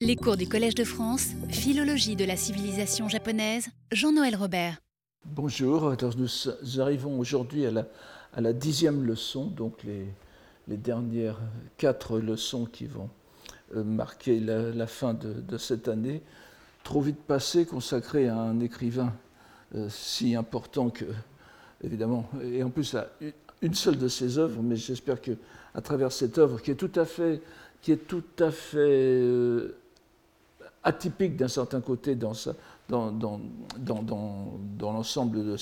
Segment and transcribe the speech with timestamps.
[0.00, 4.76] Les cours du Collège de France, Philologie de la civilisation japonaise, Jean-Noël Robert.
[5.24, 7.72] Bonjour, nous arrivons aujourd'hui à
[8.40, 11.40] la, dixième leçon, donc les, dernières
[11.78, 13.10] quatre leçons qui vont
[13.74, 16.22] euh, marquer la, fin de, cette année.
[16.84, 19.12] Trop vite passé, consacré à un écrivain
[19.74, 21.06] euh, si important que,
[21.82, 23.10] évidemment, et en plus à
[23.62, 25.32] une seule de ses œuvres, mais j'espère que
[25.74, 27.42] à travers cette œuvre qui est tout à fait,
[27.82, 29.76] qui est tout à fait euh,
[30.88, 32.32] atypique d'un certain côté dans,
[34.80, 35.56] l'ensemble de,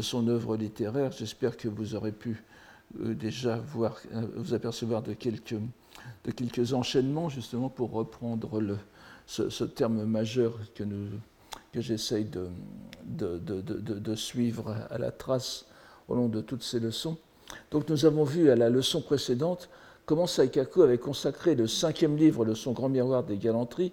[0.00, 1.12] son œuvre littéraire.
[1.12, 2.42] J'espère que vous aurez pu
[3.00, 3.90] euh, déjà euh,
[4.36, 5.54] vous apercevoir de quelques,
[6.72, 8.78] enchaînements, justement, pour reprendre
[9.26, 10.84] ce, terme majeur que,
[11.80, 12.48] j'essaye de,
[13.06, 15.66] de, de, suivre à la trace
[16.08, 17.16] au long de toutes ces leçons.
[17.70, 19.68] Donc nous avons vu à la leçon précédente
[20.06, 23.92] comment Saikaku avait consacré le cinquième livre de son grand miroir des galanteries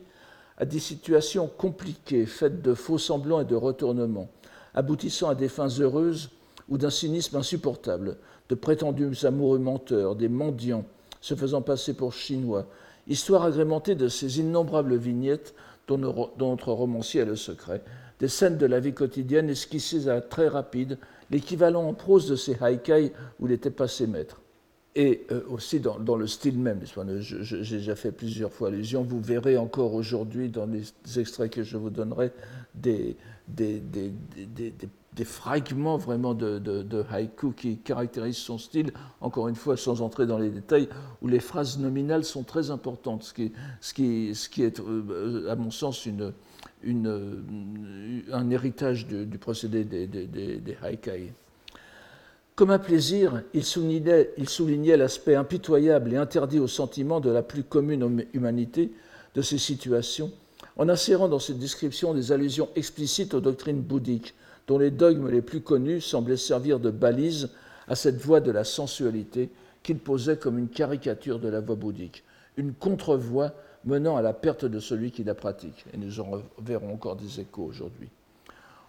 [0.62, 4.30] à des situations compliquées, faites de faux semblants et de retournements,
[4.76, 6.30] aboutissant à des fins heureuses
[6.70, 10.86] ou d'un cynisme insupportable, de prétendus amoureux menteurs, des mendiants
[11.20, 12.68] se faisant passer pour chinois,
[13.08, 15.56] histoire agrémentée de ces innombrables vignettes
[15.88, 17.82] dont, notre romancier a le secret,
[18.20, 21.00] des scènes de la vie quotidienne esquissées à très rapide,
[21.32, 24.40] l'équivalent en prose de ces haikai où il était passé maître
[24.96, 26.82] et euh, aussi dans, le style même.
[27.22, 29.04] J'ai déjà fait plusieurs fois allusion.
[29.04, 30.84] Vous verrez encore aujourd'hui dans les
[31.20, 32.32] extraits que je vous donnerai
[32.76, 33.16] des,
[33.48, 34.12] des, des,
[35.14, 40.26] des fragments vraiment de, de, haïku qui caractérisent son style, encore une fois sans entrer
[40.26, 40.88] dans les détails,
[41.22, 45.50] où les phrases nominales sont très importantes, ce qui, ce qui, ce qui est euh,
[45.50, 46.32] à mon sens une,
[46.82, 50.78] une, un héritage du, procédé des, des, des.
[52.62, 58.24] Comme un plaisir, il soulignait l'aspect impitoyable et interdit au sentiment de la plus commune
[58.36, 58.92] humanité
[59.34, 60.32] de ces situations,
[60.78, 64.36] en insérant dans cette description des allusions explicites aux doctrines bouddhiques,
[64.68, 67.50] dont les dogmes les plus connus semblaient servir de balise
[67.88, 69.50] à cette voie de la sensualité
[69.82, 72.24] qu'il posait comme une caricature de la voie bouddhique,
[72.58, 73.56] une contre-voie
[73.86, 75.84] menant à la perte de celui qui la pratique.
[75.96, 78.10] Et nous en verrons encore des échos aujourd'hui.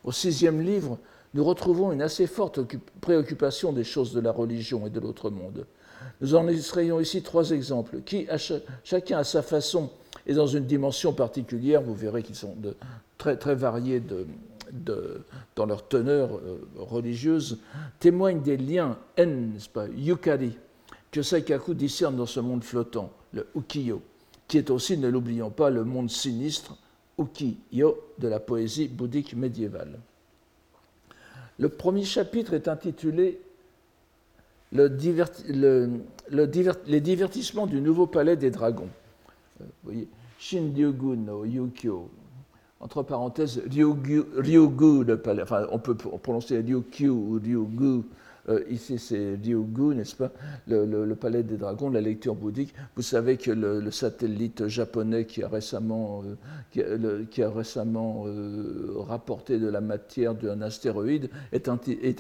[0.04, 0.98] Au sixième livre,
[1.34, 2.60] nous retrouvons une assez forte
[3.00, 5.66] préoccupation des choses de la religion et de l'autre monde.
[6.20, 8.26] Nous en extrayons ici trois exemples, qui,
[8.84, 9.90] chacun à sa façon
[10.26, 12.54] et dans une dimension particulière, vous verrez qu'ils sont
[13.18, 14.02] très, très variés
[15.56, 17.58] dans leur teneur euh, religieuse,
[17.98, 20.56] témoignent des liens en, n'est-ce pas, yukari,
[21.10, 24.00] que Saikaku discerne dans ce monde flottant, le ukiyo,
[24.48, 26.76] qui est aussi, ne l'oublions pas, le monde sinistre,
[27.18, 29.98] ukiyo, de la poésie bouddhique médiévale.
[31.58, 33.40] Le premier chapitre est intitulé
[34.72, 34.88] le
[36.86, 38.88] Les divertissements du nouveau palais des dragons.
[39.60, 40.08] Euh, vous voyez,
[40.38, 42.08] Shinryugu no Yukyo.
[42.80, 45.42] Entre parenthèses, Ryugu, le palais.
[45.42, 48.02] Enfin, on peut prononcer Ryukyu ou Ryugu
[48.48, 50.32] euh, ici, c'est Ryugu, n'est-ce pas
[50.66, 52.74] le, palais des dragons, la lecture bouddhique.
[52.96, 56.24] Vous savez que le, satellite japonais qui a récemment,
[56.76, 61.68] euh, qui a, récemment euh, rapporté de la matière d'un astéroïde est,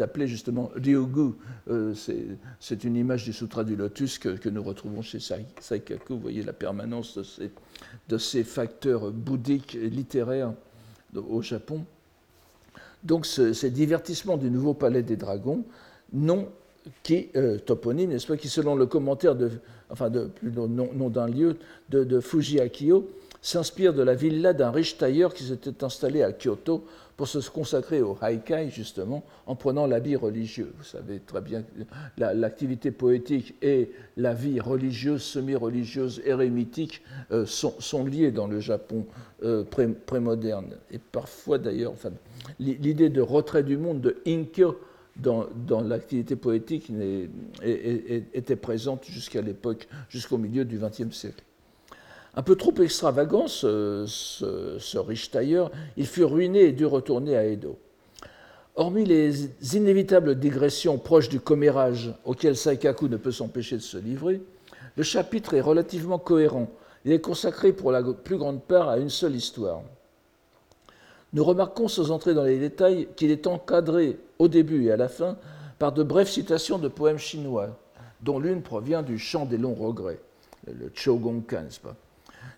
[0.00, 1.32] appelé justement Ryugu.
[2.60, 6.14] c'est une image du Sutra du Lotus que, nous retrouvons chez Saikaku.
[6.14, 7.50] Vous voyez la permanence de ces,
[8.08, 10.52] de ces facteurs bouddhiques et littéraires
[11.16, 11.84] au Japon.
[13.02, 15.64] Donc, ces divertissements du nouveau palais des dragons
[16.12, 16.48] nom
[17.02, 19.50] qui, euh, toponyme, n'est-ce pas, qui selon le commentaire de,
[19.90, 21.56] enfin de, nom, d'un lieu
[21.90, 23.08] de, de Fuji Akio,
[23.40, 26.84] s'inspire de la villa d'un riche tailleur qui s'était installé à Kyoto
[27.16, 30.72] pour se consacrer au haikai, justement, en prenant l'habit religieux.
[30.78, 31.82] Vous savez très bien que
[32.16, 39.06] l'activité poétique et la vie religieuse, semi-religieuse, érémitique euh, sont, sont, liées dans le Japon
[39.44, 39.64] euh,
[40.06, 40.76] pré-moderne.
[40.90, 42.10] Et parfois, d'ailleurs, enfin,
[42.58, 44.78] l'idée de retrait du monde, de inkyo,
[45.16, 45.46] dans,
[45.82, 46.90] l'activité poétique
[47.62, 51.44] était présente jusqu'à l'époque, jusqu'au milieu du XXe siècle.
[52.34, 57.78] Un peu trop extravagant, ce, riche tailleur, il fut ruiné et dut retourner à Edo.
[58.74, 64.40] Hormis les inévitables digressions proches du commérage auxquelles Saikaku ne peut s'empêcher de se livrer,
[64.96, 66.70] le chapitre est relativement cohérent.
[67.04, 69.82] Il est consacré pour la plus grande part à une seule histoire.
[71.32, 75.08] Nous remarquons sans entrer dans les détails qu'il est encadré au début et à la
[75.08, 75.38] fin
[75.78, 77.78] par de brèves citations de poèmes chinois,
[78.20, 80.20] dont l'une provient du Chant des longs regrets,
[80.66, 81.96] le Chogongkan, n'est-ce pas?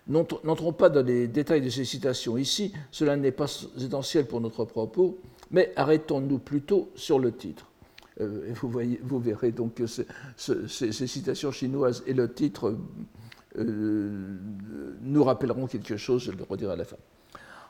[0.07, 4.65] N'entrons pas dans les détails de ces citations ici, cela n'est pas essentiel pour notre
[4.65, 5.17] propos,
[5.49, 7.65] mais arrêtons-nous plutôt sur le titre.
[8.21, 12.77] Euh, vous, verrez donc que ces, citations chinoises et le titre
[13.57, 16.97] nous rappelleront quelque chose, je le redirai à la fin.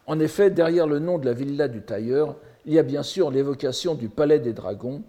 [0.07, 2.35] En effet, derrière le nom de la villa du tailleur,
[2.65, 5.03] il y a bien sûr l'évocation du palais des dragons,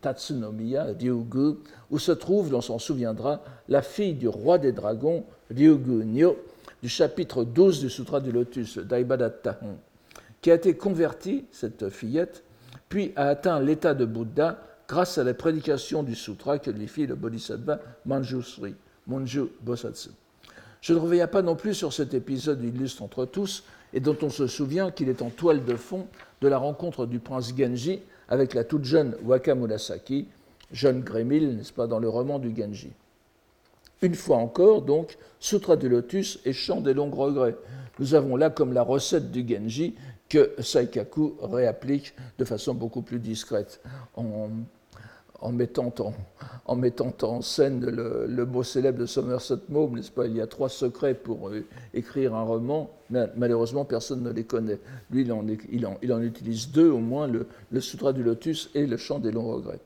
[0.00, 1.58] Tatsunomiya, Ryugu,
[1.90, 6.36] où se trouve, l'on s'en souviendra, la fille du roi des dragons, Ryugu Nyo,
[6.82, 9.76] du chapitre 12 du Sutra du Lotus, Daibadattahon,
[10.40, 12.42] qui a été convertie, cette fillette,
[12.88, 17.06] puis a atteint l'état de Bouddha grâce à la prédication du sutra que lui fit
[17.06, 18.74] le Bodhisattva Manjusri,
[19.06, 20.10] Monju Bosatsu.
[20.80, 24.30] Je ne reviens pas non plus sur cet épisode illustre entre tous et dont on
[24.30, 26.06] se souvient qu'il est en toile de fond
[26.40, 29.54] de la rencontre du prince Genji avec la toute jeune Waka
[30.72, 32.92] jeune Grémil, n'est-ce pas, dans le roman du Genji.
[34.02, 37.56] Une fois encore, donc, Sutra du Lotus et Chant des longs regrets.
[37.98, 39.94] Nous avons là comme la recette du Genji
[40.28, 43.82] que Saikaku réapplique de façon beaucoup plus discrète
[45.40, 46.12] en, mettant, en,
[46.66, 50.26] en mettant, en, scène le, mot célèbre de Somerset Maugham, n'est-ce pas?
[50.26, 51.64] Il y a trois secrets pour euh,
[51.94, 54.78] écrire un roman, mais malheureusement personne ne les connaît.
[55.10, 58.22] Lui, il en, il en, il en utilise deux au moins, le, le, Sutra du
[58.22, 59.80] Lotus et le Chant des longs regrets.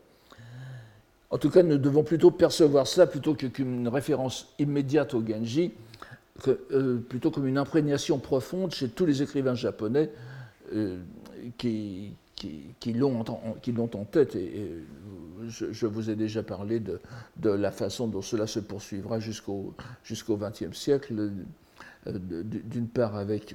[1.31, 5.73] En tout cas, nous devons plutôt percevoir cela plutôt qu'une référence immédiate au Genji,
[6.49, 10.11] euh, plutôt comme une imprégnation profonde chez tous les écrivains japonais
[10.75, 10.99] euh,
[11.59, 14.37] qui, qui, l'ont en, tête.
[14.37, 14.85] Et,
[15.49, 17.01] je, vous ai déjà parlé de,
[17.51, 19.75] la façon dont cela se poursuivra jusqu'au
[20.09, 21.31] XXe siècle,
[22.07, 22.11] euh,
[22.45, 23.55] d'une part avec,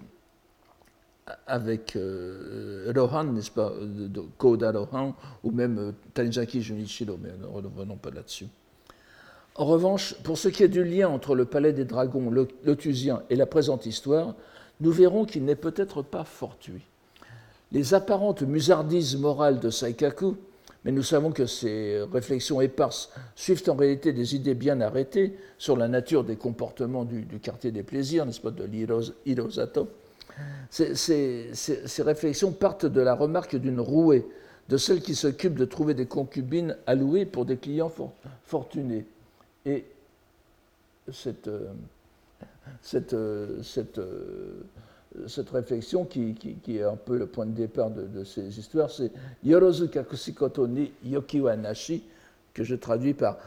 [1.95, 8.11] euh, Rohan, n'est-ce pas, de Koda Rohan, ou même Tanizaki Junichiro, mais ne revenons pas
[8.11, 8.47] là-dessus.
[9.55, 12.31] En revanche, pour ce qui est du lien entre le palais des dragons
[12.63, 14.35] lotusien et la présente histoire,
[14.79, 16.88] nous verrons qu'il n'est peut-être pas fortuit
[17.71, 20.35] les apparentes musardises morales de Saikaku,
[20.85, 25.75] mais nous savons que ces réflexions éparses suivent en réalité des idées bien arrêtées sur
[25.75, 28.63] la nature des comportements du, quartier des plaisirs, n'est-ce pas, de
[29.25, 29.89] l'Hirosato.
[30.69, 31.51] Ces,
[31.99, 34.25] réflexions partent de la remarque d'une rouée,
[34.69, 37.91] de celle qui s'occupe de trouver des concubines allouées pour des clients
[38.43, 39.05] fortunés.
[39.65, 39.85] Et
[41.11, 41.73] cette, euh,
[42.93, 43.61] euh,
[43.97, 44.61] euh,
[45.27, 46.35] cette réflexion qui,
[46.67, 49.11] est un peu le point de départ de, ces histoires, c'est
[49.43, 52.03] Yorozu kakusikoto ni yokiwa nashi,
[52.53, 53.37] que je traduis par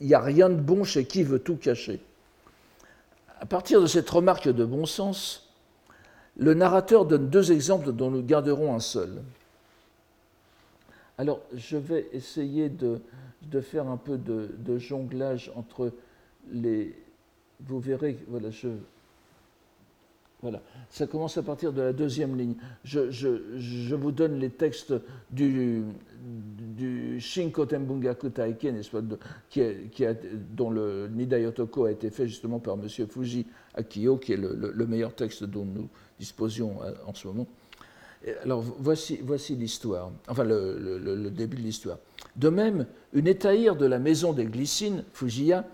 [0.00, 2.00] Il n'y a rien de bon chez qui veut tout cacher.
[3.40, 5.48] À partir de cette remarque de bon sens,
[6.36, 9.22] le narrateur donne deux exemples dont nous garderons un seul.
[11.16, 13.00] Alors, je vais essayer de,
[13.60, 15.92] faire un peu de, de, jonglage entre
[16.52, 16.92] les.
[17.60, 18.68] Vous verrez, voilà, je,
[20.44, 20.60] voilà.
[20.90, 22.54] Ça commence à partir de la deuxième ligne.
[22.84, 24.92] Je, vous donne les textes
[25.30, 25.84] du,
[26.22, 28.66] du Shinkotenbungaku Taike,
[29.48, 30.12] qui, qui a,
[30.52, 32.86] dont le Nidayotoko a été fait justement par M.
[33.08, 35.88] Fuji Akio, qui est le, meilleur texte dont nous
[36.20, 37.46] disposions euh, en ce moment.
[38.42, 41.96] Alors voici, voici l'histoire, enfin le, le, début de l'histoire.
[42.36, 45.64] De même, une étaïre de la maison des glycines, Fujiya,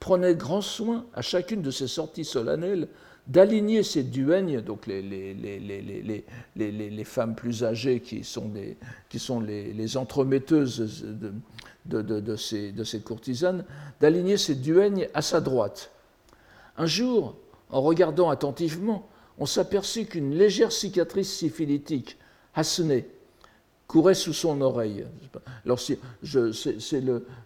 [0.00, 2.88] prenait grand soin à chacune de ses sorties solennelles
[3.28, 5.34] d'aligner ces duègnes, donc les, les,
[6.56, 8.50] les, femmes plus âgées qui sont,
[9.10, 13.64] qui sont les, entremetteuses de, de, de, ces, de ces courtisanes,
[14.00, 15.90] d'aligner ces duègnes à sa droite.
[16.78, 17.36] Un jour,
[17.68, 19.08] en regardant attentivement,
[19.38, 22.16] on s'aperçut qu'une légère cicatrice syphilitique,
[22.54, 23.06] Hassenée,
[23.88, 25.06] courait sous son oreille.
[25.64, 26.52] Alors, c'est le,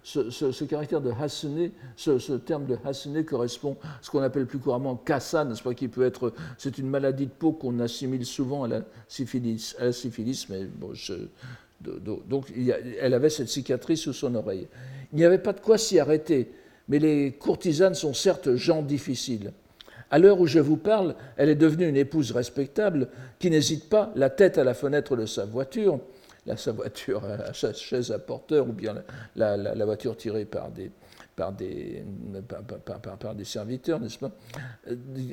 [0.03, 1.13] ce, caractère de
[1.97, 6.05] ce, terme de hassené correspond à ce qu'on appelle plus couramment kassa, n'est-ce qui peut
[6.05, 10.47] être, c'est une maladie de peau qu'on assimile souvent à la syphilis, à la syphilis
[10.51, 10.93] mais bon,
[12.29, 12.53] donc
[13.01, 14.67] elle avait cette cicatrice sous son oreille.
[15.13, 16.53] Il n'y avait pas de quoi s'y arrêter,
[16.89, 19.53] mais les courtisanes sont certes gens difficiles.
[20.11, 23.09] À l'heure où je vous parle, elle est devenue une épouse respectable
[23.39, 26.01] qui n'hésite pas, la tête à la fenêtre de sa voiture,
[26.57, 29.03] sa voiture à sa chaise à porteur ou bien
[29.37, 30.91] la, voiture tirée par des,
[31.37, 32.05] par des,
[33.21, 34.33] par, des serviteurs, n'est-ce pas?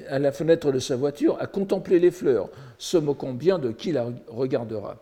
[0.08, 3.92] À la fenêtre de sa voiture, à contempler les fleurs, se moquant bien de qui
[3.92, 4.98] la regardera.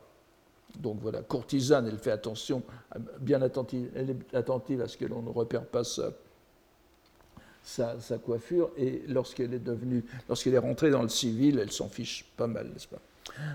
[0.79, 2.61] Donc voilà, courtisane, elle fait attention,
[3.19, 6.11] bien attentive, elle est attentive à ce que l'on ne repère pas sa,
[7.63, 11.89] sa, sa coiffure, et lorsqu'elle est devenue, lorsqu'elle est rentrée dans le civil, elle s'en
[11.89, 13.01] fiche pas mal, n'est-ce pas?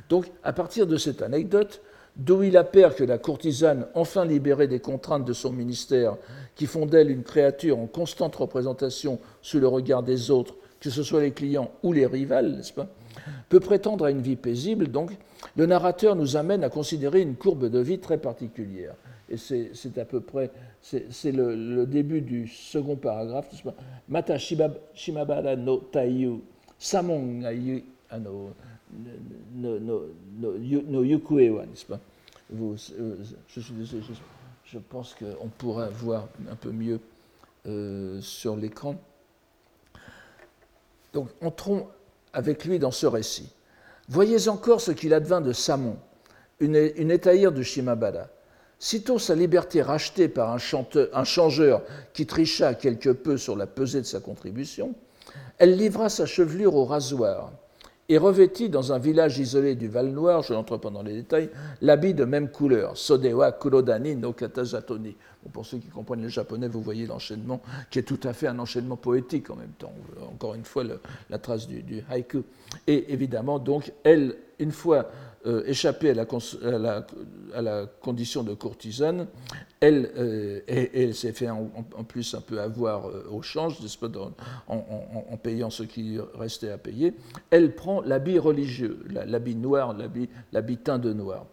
[0.09, 1.81] Donc, à partir de cette anecdote,
[2.17, 6.17] d'où il appert que la courtisane, enfin libérée des contraintes de son ministère,
[6.55, 11.03] qui font d'elle une créature en constante représentation sous le regard des autres, que ce
[11.03, 12.89] soit les clients ou les rivales, n'est-ce pas,
[13.49, 15.13] peut prétendre à une vie paisible, donc
[15.57, 18.95] le narrateur nous amène à considérer une courbe de vie très particulière.
[19.29, 20.51] et c'est à peu près,
[20.81, 23.49] c'est le, début du second paragraphe.
[24.09, 26.41] Mata shimabara no taiyu
[26.79, 27.43] samon
[29.55, 30.03] no, no,
[30.39, 32.01] no, no yukuewa, n'est-ce pas?
[32.55, 33.17] Euh,
[33.49, 33.97] je, je,
[34.65, 37.01] je, pense qu'on pourra voir un peu mieux
[37.67, 38.97] euh, sur l'écran.
[41.13, 41.89] Donc entrons
[42.33, 43.51] avec lui dans ce récit.
[44.09, 45.97] Voyez encore ce qu'il advint de Samon,
[46.61, 48.29] une, une de Shimabara.
[48.79, 51.83] Sitôt sa liberté rachetée par un changeur
[52.13, 54.95] qui tricha quelque peu sur la pesée de sa contribution,
[55.59, 57.53] elle livra sa chevelure au rasoir
[58.09, 62.15] et revêtit dans un village isolé du Val-Noir, je n'entre pas dans les détails, l'habit
[62.15, 65.17] de même couleur, Sodewa Kurodani no Katazatoni.
[65.53, 68.59] pour ceux qui comprennent le japonais, vous voyez l'enchaînement, qui est tout à fait un
[68.59, 69.93] enchaînement poétique en même temps.
[70.31, 70.85] Encore une fois,
[71.31, 72.43] la trace du, haïku.
[72.87, 75.09] Et évidemment, donc, elle, une fois
[75.45, 79.27] euh, échappée à la, condition de courtisane,
[79.81, 81.67] elle, euh, s'est fait en,
[82.07, 83.79] plus un peu avoir euh, au change,
[84.69, 84.77] en,
[85.31, 87.15] en, payant ce qui restait à payer.
[87.51, 89.97] Elle prend l'habit religieux, l'habit noir,
[90.53, 91.47] l'habit teint de noir.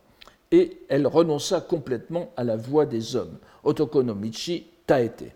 [0.52, 5.34] Et elle renonça complètement à la voix des hommes, Otokonomichi Taete.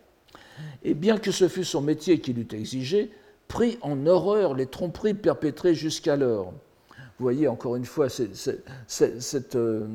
[0.84, 3.10] Et bien que ce fût son métier qui l'eût exigé,
[3.48, 6.54] prit en horreur les tromperies perpétrées jusqu'alors
[7.24, 8.08] voyez encore une fois
[9.56, 9.88] euh,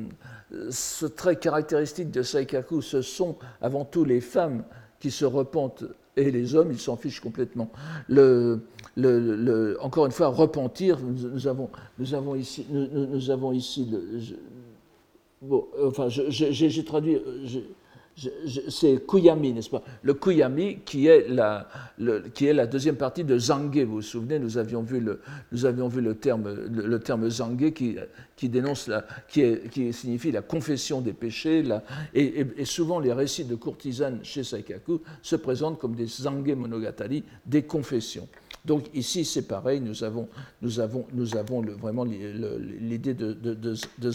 [0.71, 4.63] ce trait caractéristique de Saikaku, ce sont avant tout les femmes
[4.99, 5.85] qui se repentent
[6.17, 7.69] et les hommes, ils s'en fichent complètement.
[8.09, 8.59] Le,
[9.79, 13.89] encore une fois, repentir, nous, avons, ici, nous, avons ici
[15.41, 17.21] bon, enfin, j'ai traduit,
[18.69, 19.83] c'est Kuyami, n'est-ce pas?
[20.01, 21.67] Le Kuyami qui est, la,
[22.67, 23.77] deuxième partie de Zange.
[23.77, 25.19] Vous vous souvenez, nous avions vu le,
[26.15, 27.69] terme, le,
[28.35, 29.05] qui, dénonce la,
[29.91, 31.63] signifie la confession des péchés.
[32.13, 37.63] Et, souvent, les récits de courtisanes chez Saikaku se présentent comme des Zange Monogatari, des
[37.63, 38.27] confessions.
[38.65, 40.27] Donc ici, c'est pareil, nous avons,
[40.61, 44.11] vraiment l'idée de, de, de,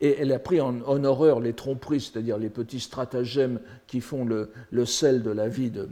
[0.00, 4.50] et elle a pris en, horreur les tromperies, c'est-à-dire les petits stratagèmes qui font le,
[4.84, 5.88] sel de la vie de,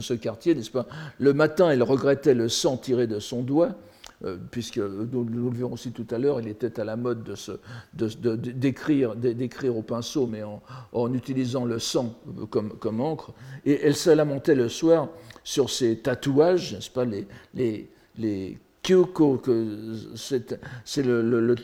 [0.00, 0.86] ce quartier, n'est-ce pas?
[1.18, 3.74] Le matin, elle regrettait le sang tiré de son doigt,
[4.24, 7.22] euh, puisque nous, le verrons aussi tout à l'heure, il était à la mode
[7.92, 10.42] d'écrire de, au pinceau, mais
[10.92, 12.14] en, utilisant le sang
[12.50, 13.32] comme, encre.
[13.66, 15.08] Et elle se lamentait le soir
[15.44, 17.04] sur ses tatouages, n'est-ce pas,
[17.54, 19.42] les Kyoko,
[20.14, 21.54] c'est le,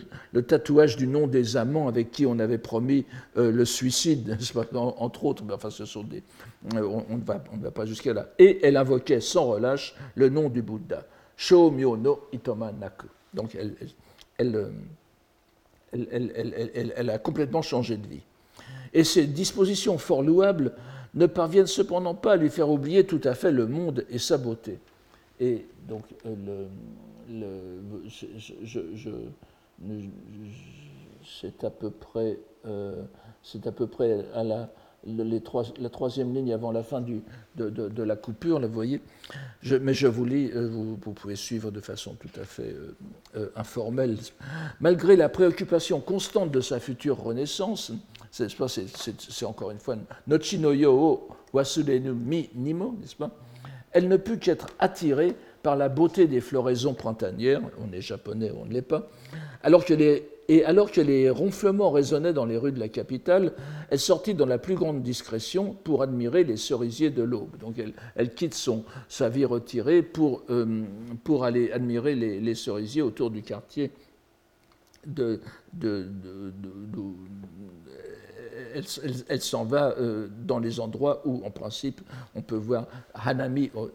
[0.46, 3.06] tatouage du nom des amants avec qui on avait promis
[3.38, 4.36] euh, le suicide,
[4.74, 6.22] entre autres, mais enfin ce sont des...
[6.74, 8.28] Euh, on, ne va, pas jusqu'à là.
[8.38, 11.04] Et elle invoquait sans relâche le nom du Bouddha,
[11.36, 12.28] Shomyo no.
[13.32, 13.74] Donc elle,
[15.92, 18.22] elle, a complètement changé de vie.
[18.92, 20.72] Et ces dispositions fort louables
[21.14, 24.36] ne parviennent cependant pas à lui faire oublier tout à fait le monde et sa
[24.36, 24.78] beauté.
[25.40, 26.66] Et donc, euh,
[31.24, 33.02] c'est à peu près, euh,
[33.42, 34.70] c'est à peu près à la,
[35.06, 37.20] la troisième ligne avant la fin de,
[37.56, 39.02] de, la coupure, vous voyez.
[39.80, 42.74] Mais je vous lis, euh, vous, vous, pouvez suivre de façon tout à fait
[43.56, 44.16] informelle.
[44.80, 47.92] Malgré la préoccupation constante de sa future renaissance,
[48.30, 53.30] c'est encore une fois Nochinoyo Wasurenu Mi Nimo, n'est-ce pas?
[53.96, 58.66] Elle ne put qu'être attirée par la beauté des floraisons printanières, on est japonais, on
[58.66, 59.08] ne l'est pas,
[59.62, 63.54] alors que les, et alors que les ronflements résonnaient dans les rues de la capitale,
[63.88, 67.56] elle sortit dans la plus grande discrétion pour admirer les cerisiers de l'aube.
[67.58, 67.76] Donc
[68.16, 70.82] elle, quitte son, sa vie retirée pour, euh,
[71.24, 73.92] pour aller admirer les, cerisiers autour du quartier
[75.06, 75.40] de,
[75.72, 76.06] de,
[79.28, 82.00] elle, s'en va euh, dans les endroits où, en principe,
[82.34, 83.90] on peut voir Hanami, oh,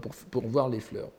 [0.00, 1.10] pour, pour voir les fleurs.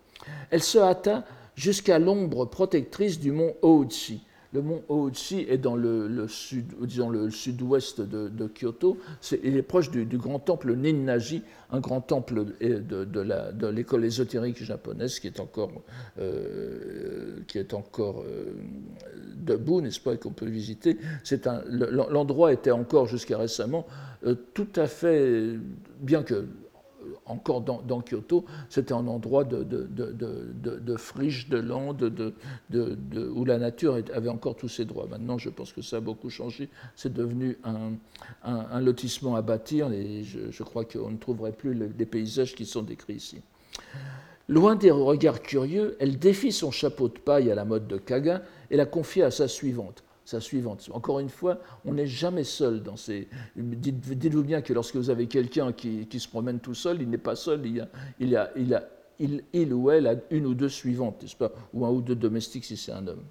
[0.50, 4.22] Elle se hâta jusqu'à l'ombre protectrice du mont Ootsi,
[4.54, 8.98] le mont Ootsi est dans le, sud, disons le sud-ouest de, Kyoto.
[9.44, 15.28] il est proche du, grand temple Ninnaji, un grand temple de, l'école ésotérique japonaise qui
[15.28, 15.72] est encore,
[16.20, 18.54] euh, qui est encore euh,
[19.36, 20.98] debout, n'est-ce pas, et qu'on peut visiter.
[21.70, 23.86] l'endroit était encore jusqu'à récemment
[24.26, 25.60] euh, tout à fait,
[26.00, 26.48] bien que
[27.26, 32.34] encore dans, Kyoto, c'était un endroit de, de, friche, de lande,
[32.74, 35.08] où la nature avait encore tous ses droits.
[35.08, 36.70] Maintenant, je pense que ça a beaucoup changé.
[36.96, 42.56] C'est devenu un, lotissement à bâtir et je, crois qu'on ne trouverait plus les paysages
[42.56, 43.42] qui sont décrits ici.
[44.50, 48.44] Loin des regards curieux, elle défit son chapeau de paille à la mode de Kaga
[48.72, 50.90] et la confia à sa suivante, sa suivante.
[50.92, 53.30] Encore une fois, on n'est jamais seul dans ces.
[53.56, 57.38] Dites-vous bien que lorsque vous avez quelqu'un qui, se promène tout seul, il n'est pas
[57.38, 57.88] seul, il, a,
[58.20, 61.54] il, a, il, a, il, il ou elle a une ou deux suivantes, n'est-ce pas?
[61.74, 63.24] Ou un ou deux domestiques si c'est un homme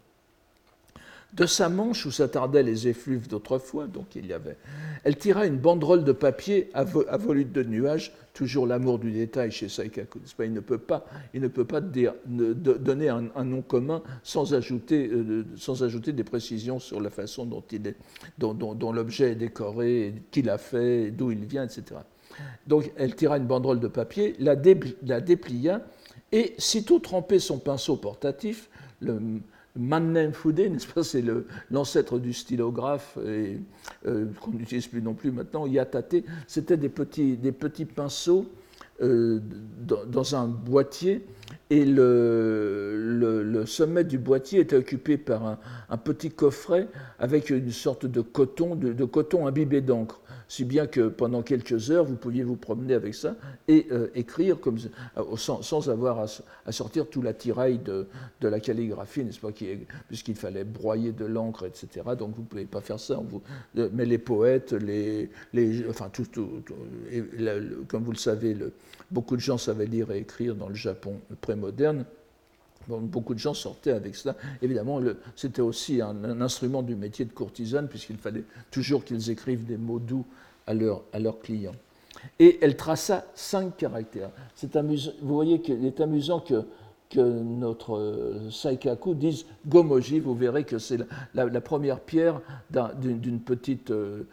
[1.33, 4.57] de sa manche où s'attardaient les effluves d'autrefois, donc il y avait,
[5.05, 9.69] elle tira une banderole de papier à, volute de nuages, toujours l'amour du détail chez
[9.69, 10.21] Saikaku.
[10.41, 11.05] Il ne peut pas,
[11.35, 16.79] il ne peut pas donner un, nom commun sans ajouter, euh, sans ajouter des précisions
[16.79, 22.01] sur la façon dont, l'objet est décoré, qui l'a fait, d'où il vient, etc.
[22.67, 25.83] Donc elle tira une banderole de papier, la, déplia,
[26.33, 28.69] et sitôt trempé son pinceau portatif,
[29.01, 29.41] le,
[29.77, 31.25] Mannen n'est-ce pas, c'est
[31.71, 33.57] l'ancêtre du stylographe euh,
[34.41, 36.17] qu'on n'utilise plus non plus maintenant, Yatate,
[36.47, 38.47] c'était des petits, pinceaux
[39.03, 39.41] euh,
[40.07, 41.27] dans, un boîtier
[41.71, 48.07] et le, le, sommet du boîtier était occupé par un, petit coffret avec une sorte
[48.07, 52.57] de coton, de coton imbibé d'encre si bien que pendant quelques heures, vous pouviez vous
[52.57, 53.37] promener avec ça
[53.69, 56.21] et euh, écrire euh, sans, avoir
[56.65, 58.07] à, sortir tout l'attirail de,
[58.41, 59.51] la calligraphie, n'est-ce pas,
[60.09, 62.05] puisqu'il fallait broyer de l'encre, etc.
[62.19, 63.21] Donc vous ne pouvez pas faire ça.
[63.77, 65.29] Euh, mais les poètes, les,
[65.89, 66.11] enfin,
[67.89, 68.57] comme vous le savez,
[69.11, 72.05] beaucoup de gens savaient lire et écrire dans le Japon prémoderne
[72.89, 74.37] beaucoup de gens sortaient avec cela.
[74.63, 75.01] Évidemment,
[75.35, 79.99] c'était aussi un, instrument du métier de courtisane, puisqu'il fallait toujours qu'ils écrivent des mots
[79.99, 80.25] doux
[80.67, 81.75] à, à leurs clients.
[82.39, 84.31] Et elle traça cinq caractères.
[84.63, 86.65] Vous voyez qu'il est amusant que,
[87.11, 90.21] que notre euh, Saikaku dise Gomoji.
[90.21, 90.99] Vous verrez que c'est
[91.35, 92.41] la, première pierre
[92.71, 94.25] d'une petite, euh,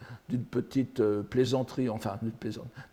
[0.50, 2.18] petite euh, plaisanterie, enfin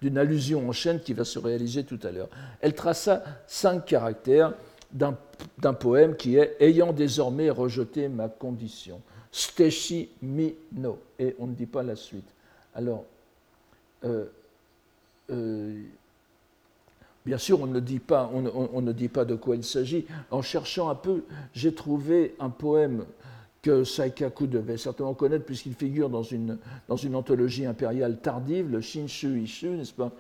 [0.02, 2.30] d'une allusion en chaîne qui va se réaliser tout à l'heure.
[2.62, 4.54] Elle traça cinq caractères
[4.94, 9.02] d'un poème qui est Ayant désormais rejeté ma condition.
[9.32, 11.00] Steshi mi no.
[11.20, 12.28] Et on ne dit pas la suite.
[12.76, 13.06] Alors,
[14.04, 14.26] euh,
[15.30, 15.82] euh,
[17.26, 20.06] bien sûr, on ne, dit pas, on ne dit pas de quoi il s'agit.
[20.30, 23.06] En cherchant un peu, j'ai trouvé un poème
[23.62, 28.82] que Saikaku devait certainement connaître puisqu'il figure dans une, dans une anthologie impériale tardive, le
[28.82, 30.12] Shinshu Ishu, n'est-ce pas,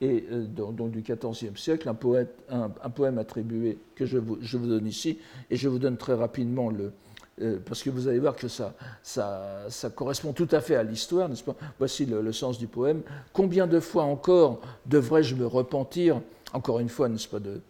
[0.00, 4.86] et euh, donc du XIVe siècle, un, poème attribué que je vous, je vous, donne
[4.86, 5.18] ici,
[5.50, 6.92] et je vous donne très rapidement le,
[7.40, 10.82] euh, parce que vous allez voir que ça, ça, ça correspond tout à fait à
[10.82, 11.56] l'histoire, n'est-ce pas?
[11.78, 13.00] Voici le, le, sens du poème.
[13.32, 16.20] Combien de fois encore devrais-je me repentir
[16.52, 17.62] Encore une fois, n'est-ce pas, de,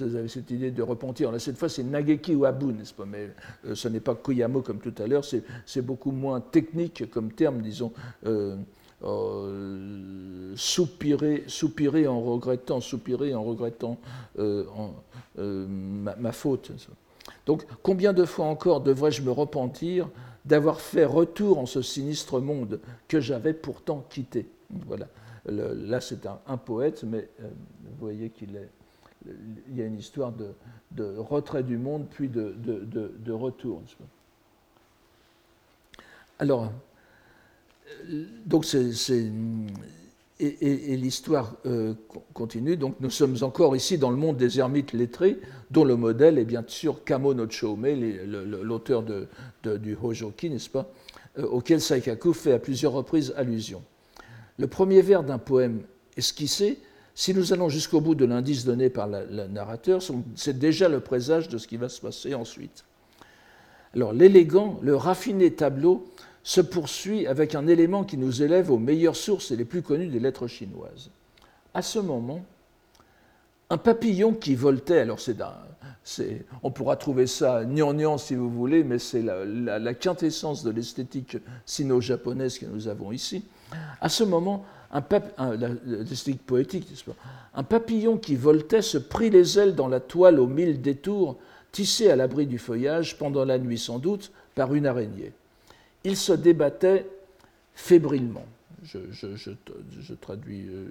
[0.00, 1.30] vous avez cette idée de repentir.
[1.40, 3.04] Cette fois, c'est Nageki ou Abu, n'est-ce pas?
[3.04, 3.30] Mais
[3.66, 7.60] euh, ce n'est pas Koyamo comme tout à l'heure, c'est beaucoup moins technique comme terme,
[7.60, 7.92] disons.
[8.26, 8.56] Euh,
[9.04, 13.98] euh, soupirer, soupirer en regrettant, soupirer en regrettant
[14.36, 16.72] ma, ma, faute.
[17.46, 20.08] Donc, combien de fois encore devrais-je me repentir
[20.44, 24.48] d'avoir fait retour en ce sinistre monde que j'avais pourtant quitté?
[24.86, 25.06] Voilà
[25.50, 27.48] là, c'est un, poète, mais euh,
[27.84, 28.58] vous voyez qu'il
[29.74, 33.82] y a une histoire de, retrait du monde, puis de, retour.
[36.38, 36.72] Alors,
[38.08, 39.30] euh, donc c'est.
[40.40, 41.94] Et, l'histoire euh,
[42.32, 42.76] continue.
[42.76, 45.40] Donc, nous sommes encore ici dans le monde des ermites lettrés,
[45.72, 47.86] dont le modèle est bien sûr Kamo no Chome,
[48.62, 50.88] l'auteur du Hojoki, n'est-ce pas,
[51.42, 53.82] auquel Saikaku fait à plusieurs reprises allusion.
[54.58, 55.82] Le premier vers d'un poème
[56.16, 56.78] esquissé,
[57.14, 60.02] si nous allons jusqu'au bout de l'indice donné par le narrateur,
[60.34, 62.84] c'est déjà le présage de ce qui va se passer ensuite.
[63.94, 66.06] Alors l'élégant, le raffiné tableau
[66.42, 70.08] se poursuit avec un élément qui nous élève aux meilleures sources et les plus connues
[70.08, 71.10] des lettres chinoises.
[71.74, 72.44] À ce moment,
[73.70, 75.36] un papillon qui voltait, alors c'est
[76.62, 82.58] on pourra trouver ça gnangnan si vous voulez, mais c'est la, quintessence de l'esthétique sino-japonaise
[82.58, 83.44] que nous avons ici.
[84.00, 85.02] À ce moment, un,
[87.62, 91.36] papillon qui voltait se prit les ailes dans la toile aux mille détours,
[91.72, 95.32] tissée à l'abri du feuillage, pendant la nuit sans doute, par une araignée.
[96.04, 97.06] Il se débattait
[97.74, 98.46] fébrilement.
[98.82, 100.86] Je, traduis euh,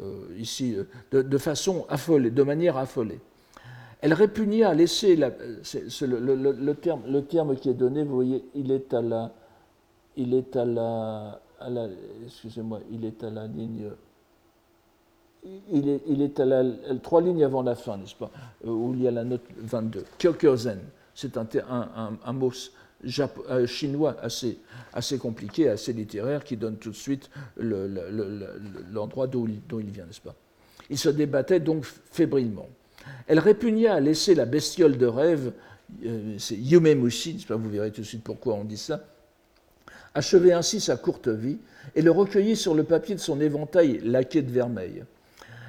[0.00, 3.20] euh, ici euh, de, façon affolée, de manière affolée.
[4.00, 9.00] Elle répugna à laisser la, le, terme, qui est donné, vous voyez, il est à
[9.00, 9.30] la,
[12.24, 13.90] excusez-moi, il est à la ligne,
[15.70, 16.64] il est, il est à la,
[17.02, 18.30] trois lignes avant la fin, n'est-ce pas,
[18.64, 20.04] euh, où il y a la note 22.
[20.18, 20.80] Kyokuzen,
[21.14, 22.52] c'est un, un, un, mot
[23.50, 24.58] euh, chinois assez,
[24.92, 30.34] assez compliqué, assez littéraire, qui donne tout de suite l'endroit d'où il vient, n'est-ce pas
[30.90, 32.68] Il se débattait donc fébrilement.
[33.26, 35.52] Elle répugna à laisser la bestiole de rêve
[36.38, 39.04] c'est Yumemushi, vous verrez tout de suite pourquoi on dit ça,
[40.14, 41.58] achevait ainsi sa courte vie
[41.94, 45.04] et le recueillit sur le papier de son éventail laqué de vermeil.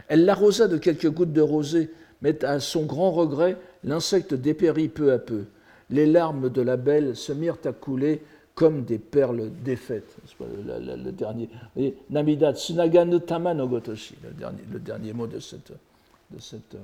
[0.08, 1.90] Elle l'arrosa de quelques gouttes de rosée,
[2.22, 5.46] mais à son grand regret, l'insecte dépérit peu à peu.
[5.90, 8.22] Les larmes de la belle se mirent à couler
[8.56, 10.16] comme des perles défaites.
[10.40, 11.50] Le, dernier.
[12.10, 14.16] Namida Tsunaga no Tama no Gotoshi,
[14.72, 15.72] le dernier, mot de cette,
[16.32, 16.76] de cette,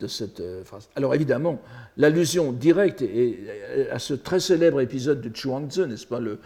[0.00, 0.88] de cette euh, phrase.
[0.96, 1.60] Alors évidemment,
[1.96, 3.04] l'allusion directe
[3.90, 6.38] à ce très célèbre épisode de Chuangzi, n'est-ce pas, le,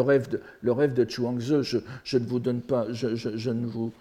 [0.00, 3.92] rêve de, le rêve Chuangzi, je, ne vous donne pas, je, ne vous,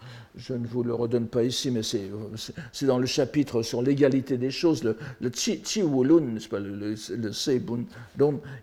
[0.84, 4.96] le redonne pas ici, mais c'est dans le chapitre sur l'égalité des choses, le,
[5.34, 6.94] Chi, Wulun, n'est-ce pas, le, le,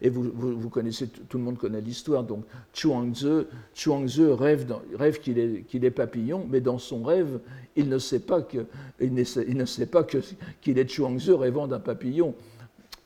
[0.03, 5.63] et vous, connaissez, tout le monde connaît l'histoire, donc Chuangzi, Chuangzi rêve, rêve qu'il est,
[5.67, 7.41] qu'il est papillon, mais dans son rêve,
[7.77, 12.35] il ne sait pas qu'il est Chuangzi rêvant d'un papillon.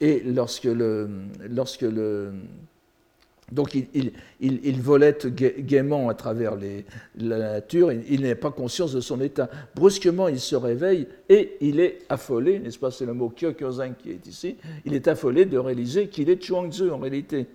[0.01, 1.09] Et lorsque le,
[1.49, 2.33] lorsque le,
[3.51, 6.57] donc il, il, il, volette gaiement à travers
[7.17, 9.49] la nature, il, n'est pas conscient de son état.
[9.75, 14.11] Brusquement, il se réveille et il est affolé, n'est-ce pas, c'est le mot Kyokyozan qui
[14.11, 17.47] est ici, il est affolé de réaliser qu'il est Chuangzi en réalité.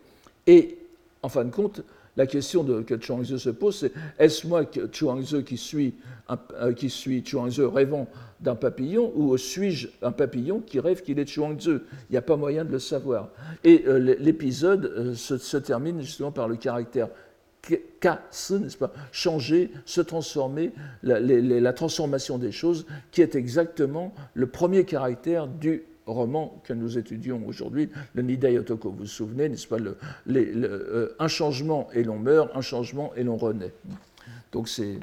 [0.48, 0.78] Et
[1.22, 1.82] en fin de compte,
[2.16, 5.96] la question de, que Chuangzi se pose, c'est est-ce moi Chuangzi qui suis,
[6.30, 8.08] euh, qui suis Chuangzi rêvant
[8.40, 12.36] d'un papillon ou suis-je un papillon qui rêve qu'il est Chuangzi Il n'y a pas
[12.36, 13.30] moyen de le savoir.
[13.64, 17.10] Et euh, l'épisode euh, se, termine justement par le caractère
[18.02, 18.92] casse, n'est-ce pas?
[19.14, 25.84] Changer, se transformer, la, la, transformation des choses, qui est exactement le premier caractère du
[26.06, 28.90] roman que nous étudions aujourd'hui, le Nidai Otoko.
[28.90, 33.38] Vous vous souvenez, n'est-ce pas euh, Un changement et l'on meurt, un changement et l'on
[33.38, 33.74] renaît.
[34.52, 35.00] Donc c'est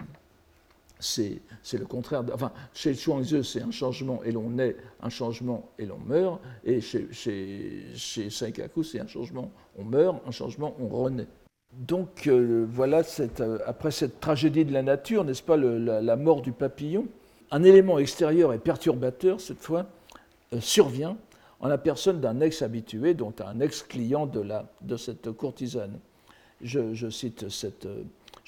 [1.02, 2.22] c'est le contraire.
[2.32, 6.40] Enfin, chez Chuangzi, c'est un changement et l'on naît, un changement et l'on meurt.
[6.64, 11.26] Et chez, chez, chez Saikaku, c'est un changement, on meurt, un changement, on renaît.
[11.72, 16.16] Donc euh, voilà, cette, euh, après cette tragédie de la nature, n'est-ce pas, la, la,
[16.16, 17.06] mort du papillon,
[17.50, 19.86] un élément extérieur et perturbateur, cette fois,
[20.58, 21.16] survient
[21.60, 24.44] en la personne d'un ex-habitué, dont un ex-client de,
[24.80, 25.98] de cette courtisane.
[26.62, 27.86] Je, je cite cette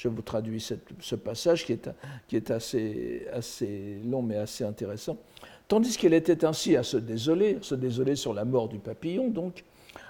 [0.02, 1.88] je vous traduis cette, ce passage qui est,
[2.26, 5.16] qui est assez, assez, long mais assez intéressant.
[5.68, 9.64] Tandis qu'elle était ainsi à se désoler, se désoler sur la mort du papillon, donc,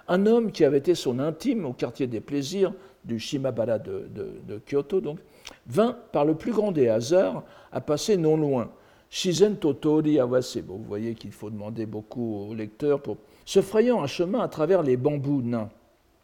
[0.08, 2.72] un homme qui avait été son intime au quartier des plaisirs
[3.04, 5.18] du Shimabara de, de, de Kyoto, donc,
[5.66, 8.70] vint par le plus grand des hasards à passer non loin.
[9.12, 10.62] Shizen Totori Awase.
[10.62, 13.18] Bon, vous voyez qu'il faut demander beaucoup au lecteur pour.
[13.44, 15.68] Se frayant un chemin à travers les bambous nains.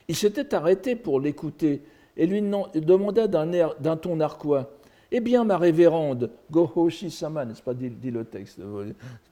[0.09, 1.83] Il s'était arrêté pour l'écouter
[2.17, 4.71] et lui demanda d'un ton narquois
[5.13, 8.59] Eh bien, ma révérende, Gohoshi-sama, n'est-ce pas, dit, le texte,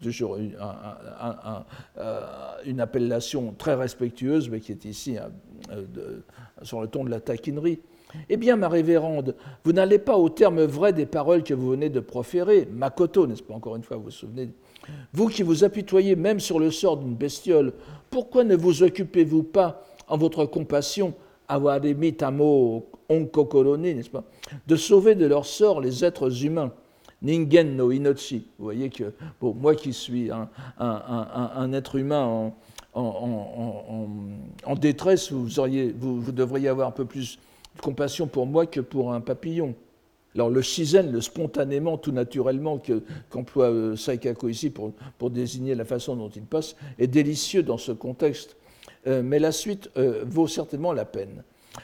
[0.03, 0.77] toujours une, un,
[1.19, 1.65] un,
[1.97, 2.21] euh,
[2.67, 5.17] une, appellation très respectueuse, mais qui est ici
[5.71, 6.23] de,
[6.61, 7.81] sur le ton de la taquinerie.
[8.29, 11.91] Eh bien, ma révérende, vous n'allez pas au terme vrai des paroles que vous venez
[11.91, 14.49] de proférer, Makoto, n'est-ce pas, encore une fois, vous vous souvenez
[15.13, 17.73] Vous qui vous apitoyez même sur le sort d'une bestiole,
[18.11, 21.15] pourquoi ne vous occupez-vous pas, en votre compassion,
[21.49, 24.25] awaremitamo onkokoroni, n'est-ce pas
[24.67, 26.73] De sauver de leur sort les êtres humains?
[27.23, 28.47] Ningen no inochi.
[28.59, 32.55] Vous voyez que, bon, moi qui suis un, un, un, être humain en,
[32.95, 34.07] en,
[34.65, 37.39] en, détresse, vous, auriez, vous, vous, devriez avoir un peu plus
[37.81, 39.75] compassion pour moi que pour un papillon.
[40.35, 42.81] Alors le shizen, le spontanément, tout naturellement,
[43.31, 47.63] qu'emploie qu euh, Saikako ici pour, pour désigner la façon dont il passe, est délicieux
[47.63, 48.57] dans ce contexte
[49.07, 51.43] euh, mais la suite euh, vaut certainement la peine.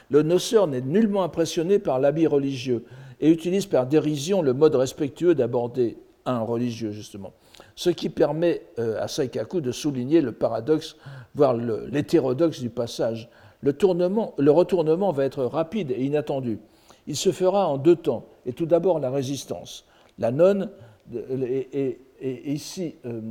[0.09, 2.83] Le noceur n'est nullement impressionné par l'habit religieux
[3.21, 7.33] et utilise par dérision le mode respectueux d'aborder un religieux, justement.
[7.75, 10.97] Ce qui permet euh, à Saikaku de souligner le paradoxe,
[11.35, 13.29] voire l'hétérodoxe du passage.
[13.63, 16.59] Le, tournement, le retournement va être rapide et inattendu.
[17.07, 19.85] Il se fera en deux temps, et tout d'abord la résistance.
[20.19, 20.69] La nonne
[22.25, 23.21] et ici, euh,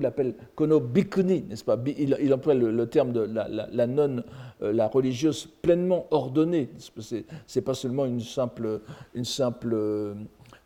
[0.00, 1.78] l'appelle Kono Bikuni, n'est-ce pas?
[1.98, 4.24] Il, emploie le, terme de la, nonne,
[4.62, 6.70] euh, la religieuse pleinement ordonnée.
[6.78, 8.80] Ce n'est pas seulement une simple,
[9.14, 9.76] une simple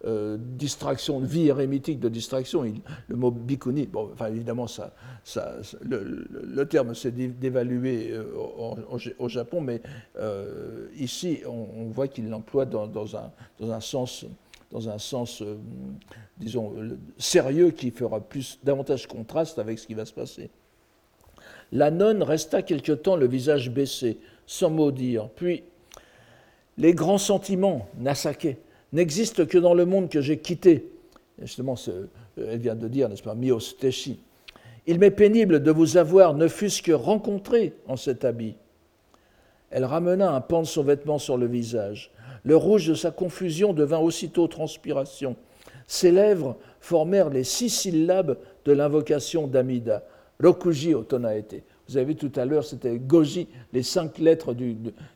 [0.07, 2.63] euh, distraction, vie érémitique de distraction.
[3.09, 4.93] Le mot Bikuni, bon, évidemment, ça,
[5.81, 8.25] le, terme s'est dévalué euh,
[9.19, 9.81] au, Japon, mais
[10.19, 14.27] euh, ici, on, voit qu'il l'emploie dans, un, sens
[14.71, 15.43] dans un sens,
[16.37, 16.75] disons,
[17.17, 20.51] sérieux qui fera plus, davantage contraste avec ce qui va se passer.
[21.73, 25.31] La nonne resta quelque temps le visage baissé, sans mot dire.
[25.31, 25.65] Puis,
[26.77, 28.59] les grands sentiments, Nasake,
[28.95, 30.89] n'existent que dans le monde que j'ai quitté.
[31.41, 31.75] justement,
[32.39, 34.21] elle vient de dire, n'est-ce pas, Miosteshi.
[34.87, 38.55] Il m'est pénible de vous avoir ne fût-ce que rencontré en cet habit.
[39.71, 42.13] Elle ramena un pan de son vêtement sur le visage.
[42.45, 45.37] Le rouge de sa confusion devint aussitôt transpiration.
[45.87, 50.05] Ses lèvres formèrent les six syllabes de l'invocation d'Amida.
[50.41, 51.65] Rokuji otonaete.
[51.89, 54.55] Vous avez vu tout à l'heure, c'était Goji, les cinq lettres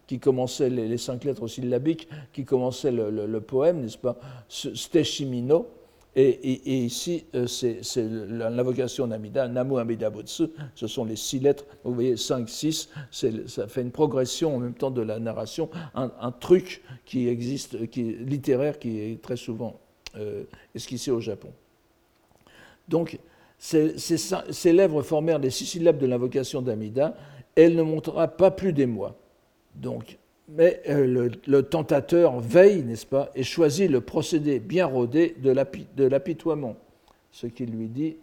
[0.06, 4.18] qui commençaient, les, cinq lettres syllabiques qui commençaient le, poème, n'est-ce pas?
[4.48, 5.68] Steshimino.
[6.16, 11.64] Et, et, ici, euh, c'est l'invocation d'Amida, Namu Amida Butsu, ce sont les six lettres.
[11.84, 16.32] Vous voyez, 5, 6, ça fait une progression en même temps de la narration, un,
[16.32, 19.78] truc qui existe, qui est littéraire, qui est très souvent
[20.16, 20.42] euh,
[20.74, 21.52] esquissé au Japon.
[22.88, 23.20] Donc,
[23.58, 27.16] ses, lèvres formèrent les six syllabes de l'invocation d'Amida.
[27.54, 29.16] Elle ne montera pas plus des mois.
[29.74, 30.18] Donc,
[30.48, 36.76] mais euh, le, tentateur veille, n'est-ce pas, et choisit le procédé bien rodé de l'apitoiement.
[37.32, 38.16] Ce qui lui dit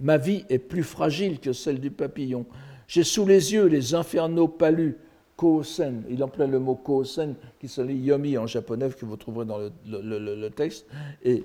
[0.00, 2.46] Ma vie est plus fragile que celle du papillon.
[2.88, 4.96] J'ai sous les yeux les infernaux palus
[5.36, 9.44] Kosen, il emploie le mot Kosen qui se lit Yomi en japonais, que vous trouverez
[9.44, 10.86] dans le, texte,
[11.22, 11.44] et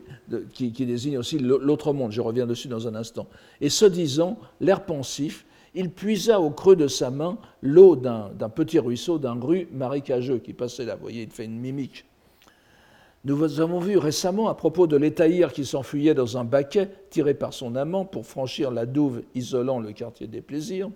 [0.54, 2.12] qui, désigne aussi l'autre monde.
[2.12, 3.28] Je reviens dessus dans un instant.
[3.60, 8.80] Et ce disant, l'air pensif, il puisa au creux de sa main l'eau d'un petit
[8.80, 10.96] ruisseau, d'un rue marécageux qui passait là.
[10.96, 12.06] Vous voyez, il fait une mimique.
[13.24, 17.54] Nous avons vu récemment à propos de l'étaïr qui s'enfuyait dans un baquet tiré par
[17.54, 20.90] son amant pour franchir la douve isolant le quartier des plaisirs.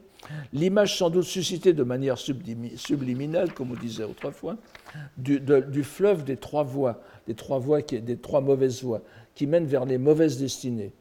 [0.53, 4.57] L'image sans doute suscitée de manière subliminale, comme on disait autrefois,
[5.17, 9.01] du, fleuve des trois voies, des trois mauvaises voies,
[9.33, 10.91] qui mènent vers les mauvaises destinées,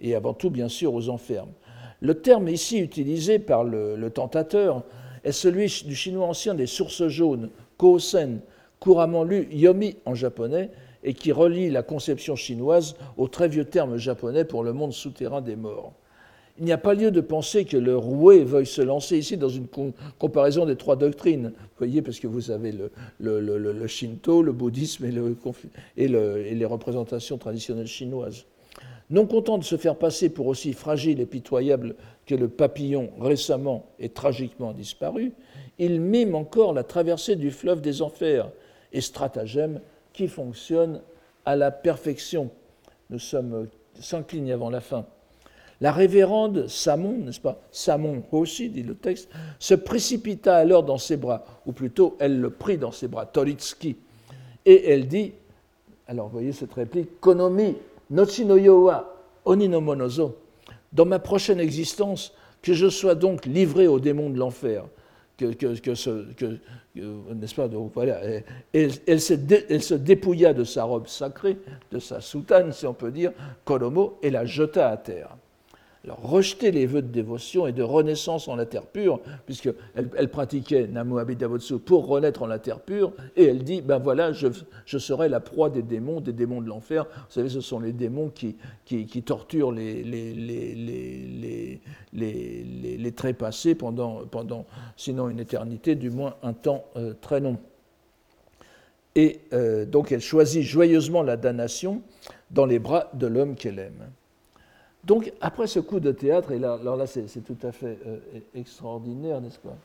[0.00, 1.52] et avant tout, bien sûr, aux enfermes.
[2.00, 4.82] Le terme ici utilisé par le, tentateur
[5.24, 8.40] est celui du chinois ancien des sources jaunes, Kosen,
[8.80, 10.70] couramment lu yomi en japonais,
[11.04, 15.40] et qui relie la conception chinoise au très vieux terme japonais pour le monde souterrain
[15.40, 15.94] des morts
[16.62, 19.48] il n'y a pas lieu de penser que le roué veuille se lancer ici dans
[19.48, 19.66] une
[20.20, 21.48] comparaison des trois doctrines.
[21.56, 22.72] Vous voyez, parce que vous avez
[23.18, 28.46] le, Shinto, le bouddhisme et, et, les représentations traditionnelles chinoises.
[29.10, 31.96] Non content de se faire passer pour aussi fragile et pitoyable
[32.26, 35.32] que le papillon récemment et tragiquement disparu,
[35.80, 38.48] il mime encore la traversée du fleuve des enfers,
[38.92, 39.80] et stratagème
[40.12, 41.00] qui fonctionne
[41.44, 42.50] à la perfection.
[43.10, 43.66] Nous sommes
[43.98, 45.06] cinq lignes avant la fin.
[45.82, 47.60] La révérende Samon, n'est-ce pas?
[47.72, 52.50] Samon aussi, dit le texte, se précipita alors dans ses bras, ou plutôt elle le
[52.50, 53.96] prit dans ses bras, Toritsuki.
[54.64, 55.32] Et elle dit,
[56.06, 57.74] alors voyez cette réplique, Konomi,
[58.10, 59.12] Nochi no Yowa,
[59.44, 60.36] Oni no Monozo,
[60.92, 64.84] dans ma prochaine existence, que je sois donc livré aux démons de l'enfer.
[65.36, 66.60] Que, que,
[67.34, 67.66] n'est-ce pas?
[67.66, 68.20] Donc, voilà,
[68.72, 69.34] elle, se
[69.68, 71.58] elle, se dépouilla de sa robe sacrée,
[71.90, 73.32] de sa soutane, si on peut dire,
[73.64, 75.36] Konomo, et la jeta à terre.
[76.04, 80.28] Alors, rejeter les vœux de dévotion et de renaissance en la terre pure, puisqu'elle elle
[80.30, 84.48] pratiquait Namo Abhidhavotsu pour renaître en la terre pure, et elle dit ben voilà, je,
[84.98, 87.04] serai la proie des démons, des démons de l'enfer.
[87.04, 88.56] Vous savez, ce sont les démons qui,
[89.22, 89.92] torturent les,
[93.14, 97.58] trépassés pendant, pendant, sinon une éternité, du moins un temps euh, très long.
[99.14, 102.02] Et euh, donc, elle choisit joyeusement la damnation
[102.50, 104.10] dans les bras de l'homme qu'elle aime.
[105.04, 108.18] Donc, après ce coup de théâtre, et là, alors là, c'est tout à fait euh,
[108.54, 109.76] extraordinaire, n'est-ce pas?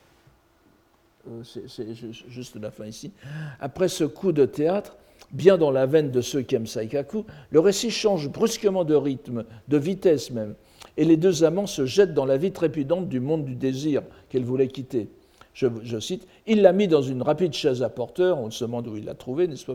[1.28, 1.92] Euh, C'est
[2.28, 3.10] juste la fin ici.
[3.60, 4.96] Après ce coup de théâtre,
[5.32, 9.44] bien dans la veine de ceux qui aiment Saikaku, le récit change brusquement de rythme,
[9.66, 10.54] de vitesse même,
[10.96, 14.44] et les deux amants se jettent dans la vie trépidante du monde du désir qu'elle
[14.44, 15.08] voulait quitter.
[15.52, 18.86] Je, je, cite, il l'a mis dans une rapide chaise à porteur, on se demande
[18.86, 19.74] où il l'a trouvé, n'est-ce pas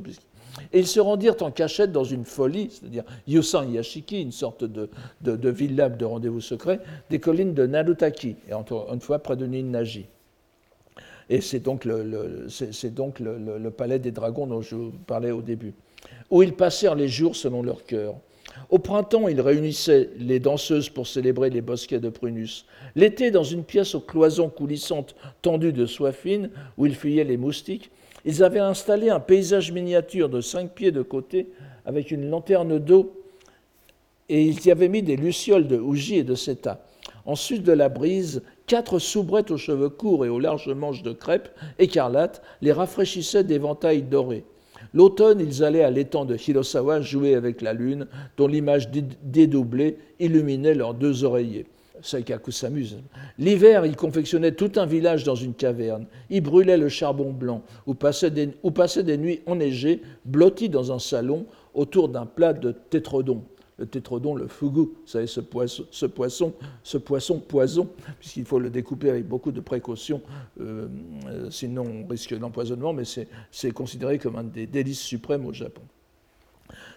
[0.72, 4.90] et ils se rendirent en cachette dans une folie, c'est-à-dire Yusan Yashiki, une sorte de,
[5.22, 9.46] de, de villa de rendez-vous secret, des collines de Narutaki, et une fois près de
[9.46, 10.06] Ninnaji.
[11.30, 15.42] Et c'est donc, le, c'est donc le, palais des dragons dont je vous parlais au
[15.42, 15.74] début,
[16.30, 18.16] où ils passèrent les jours selon leur cœur.
[18.70, 22.66] Au printemps, ils réunissaient les danseuses pour célébrer les bosquets de Prunus.
[22.96, 27.38] L'été, dans une pièce aux cloisons coulissantes tendues de soie fine, où ils fuyaient les
[27.38, 27.90] moustiques,
[28.26, 31.50] ils avaient installé un paysage miniature de cinq pieds de côté
[31.86, 33.14] avec une lanterne d'eau
[34.30, 36.86] et ils y avaient mis des lucioles de hougie et de seta.
[37.26, 41.50] Ensuite de la brise, quatre soubrettes aux cheveux courts et aux larges manches de crêpe
[41.80, 44.46] écarlate les rafraîchissaient d'éventails dorés.
[44.94, 48.08] L'automne, ils allaient à l'étang de Hirosawa jouer avec la lune,
[48.38, 48.90] dont l'image
[49.24, 51.66] dédoublée illuminait leurs deux oreillers.
[52.04, 52.98] Saikaku s'amuse.
[53.40, 56.06] L'hiver, il confectionnait tout un village dans une caverne.
[56.30, 58.48] Il brûlait le charbon blanc, ou passait des,
[59.04, 63.44] des nuits enneigées, blotties dans un salon autour d'un plat de tétrodon.
[63.78, 67.90] le tétrodon, le fugu, vous savez, ce poisson, ce poisson, ce poisson poison,
[68.20, 70.22] puisqu'il faut le découper avec beaucoup de précautions,
[70.60, 70.88] euh,
[71.28, 75.82] euh, sinon on risque l'empoisonnement, mais c'est considéré comme un des délices suprêmes au Japon.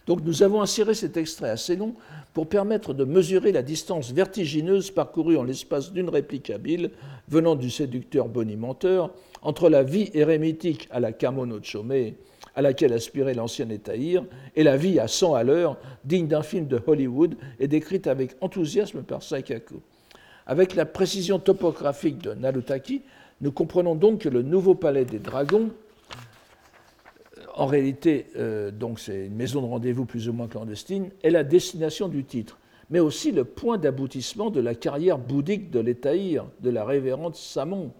[0.07, 1.95] Donc nous avons inséré cet extrait assez long
[2.33, 6.91] pour permettre de mesurer la distance vertigineuse parcourue en l'espace d'une réplique habile,
[7.29, 12.13] venant du séducteur bonimenteur, entre la vie érémitique à la Kamono Chome,
[12.55, 14.25] à laquelle aspirait l'ancien Étaïr,
[14.55, 18.37] et la vie à 100 à l'heure, digne d'un film de Hollywood et décrite avec
[18.41, 19.77] enthousiasme par Saikaku.
[20.47, 23.03] Avec la précision topographique de Narutaki,
[23.41, 25.71] nous comprenons donc que le nouveau palais des dragons,
[27.57, 31.43] en réalité, euh, donc c'est une maison de rendez-vous plus ou moins clandestine, est la
[31.43, 32.59] destination du titre,
[32.91, 37.91] mais aussi le point d'aboutissement de la carrière bouddhique de l'Étaïr, de la révérende Samon.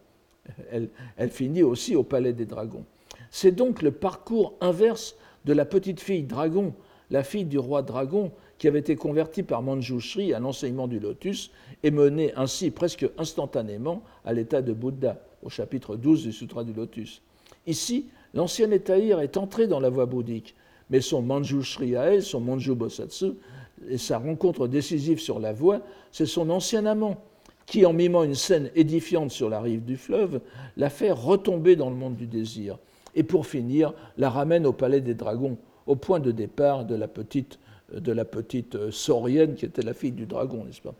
[0.71, 2.85] elle finit aussi au palais des dragons.
[3.31, 6.75] C'est donc le parcours inverse de la petite fille dragon,
[7.11, 11.51] la fille du roi dragon, qui avait été convertie par Manjushri à l'enseignement du lotus
[11.83, 16.73] et menée ainsi presque instantanément à l'état de Bouddha, au chapitre 12 du Sutra du
[16.73, 17.23] lotus.
[17.67, 20.55] Ici, l'ancien Étaïr est entré dans la voie bouddhique,
[20.91, 23.33] mais son Manjushri à elle, son Manju Bosatsu,
[23.89, 25.81] et sa rencontre décisive sur la voie,
[26.13, 27.21] c'est son ancien amant,
[27.67, 30.41] qui, en mimant une scène édifiante sur la rive du fleuve,
[30.77, 32.79] l'a fait retomber dans le monde du désir
[33.17, 37.09] et pour finir, la ramène au palais des dragons, au point de départ de la
[37.09, 37.59] petite,
[37.93, 40.95] de la petite euh, saurienne qui était la fille du dragon, n'est-ce pas?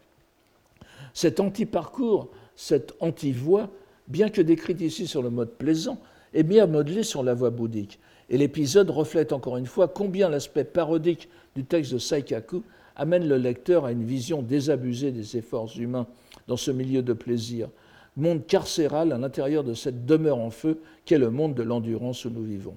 [1.13, 3.69] Cet anti-parcours, cette anti-voie,
[4.09, 5.99] bien que décrite ici sur le mode plaisant,
[6.35, 7.99] est bien modelé sur la voie bouddhique.
[8.29, 12.63] Et l'épisode reflète encore une fois combien l'aspect parodique du texte de Saikaku
[12.97, 16.07] amène le lecteur à une vision désabusée des efforts humains
[16.49, 17.69] dans ce milieu de plaisir,
[18.17, 22.31] monde carcéral à l'intérieur de cette demeure en feu qu'est le monde de l'endurance où
[22.31, 22.77] nous vivons.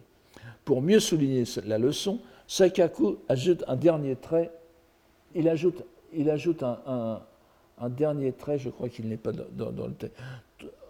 [0.66, 4.52] Pour mieux souligner la leçon, Saikaku ajoute un dernier trait.
[5.34, 5.84] Il ajoute,
[6.14, 7.22] il ajoute un,
[7.90, 10.18] dernier trait, je crois qu'il n'est pas dans, le texte,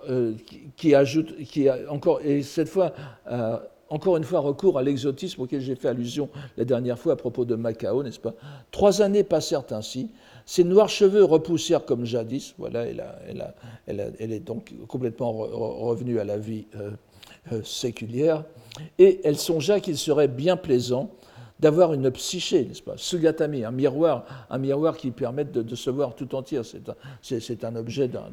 [0.10, 0.34] euh,
[0.76, 2.94] qui, ajoute, qui encore, et cette fois,
[3.30, 3.58] euh,
[3.90, 7.46] encore une fois, recours à l'exotisme auquel j'ai fait allusion la dernière fois à propos
[7.46, 8.34] de Macao, n'est-ce pas?
[8.72, 10.10] Trois années passèrent ainsi,
[10.46, 12.56] ses noirs cheveux repoussèrent comme jadis.
[12.58, 16.66] Voilà, elle, est donc complètement revenue à la vie
[17.52, 18.44] euh, séculière.
[18.98, 21.10] Et elle songea qu'il serait bien plaisant
[21.60, 22.94] d'avoir une psyché, n'est-ce pas?
[22.96, 26.62] Sugatami, un miroir, un miroir qui permette de, se voir tout entier.
[27.22, 28.30] C'est un, objet d'un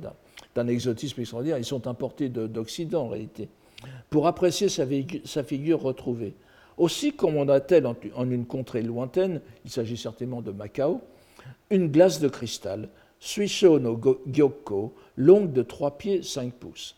[0.68, 1.58] exotisme extraordinaire.
[1.58, 3.48] Ils sont importés d'Occident en réalité.
[4.10, 4.86] Pour apprécier sa,
[5.42, 6.34] figure retrouvée.
[6.78, 11.00] Aussi, comme on a-t-elle en une contrée lointaine, il s'agit certainement de Macao,
[11.70, 12.88] une glace de cristal,
[13.18, 16.96] Suisho no Gyoko, longue de 3 pieds 5 pouces.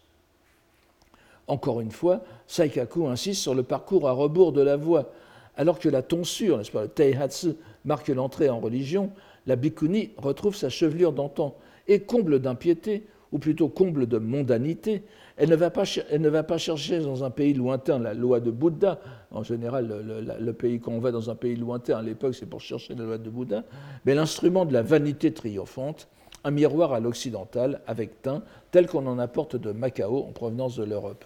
[1.46, 5.10] Encore une fois, Saikaku insiste sur le parcours à rebours de la voie.
[5.56, 9.10] Alors que la tonsure, n'est-ce pas, le Teihatsu, marque l'entrée en religion,
[9.46, 11.56] la Bikuni retrouve sa chevelure d'antan
[11.88, 15.02] et comble d'impiété, ou plutôt comble de mondanité,
[15.36, 18.98] elle ne, va pas, chercher dans un pays lointain la loi de Bouddha.
[19.30, 20.04] En général,
[20.40, 23.04] le, pays quand on va dans un pays lointain à l'époque, c'est pour chercher la
[23.04, 23.62] loi de Bouddha.
[24.04, 26.08] Mais l'instrument de la vanité triomphante,
[26.42, 30.84] un miroir à l'occidental avec teint, tel qu'on en apporte de Macao en provenance de
[30.84, 31.24] l'Europe.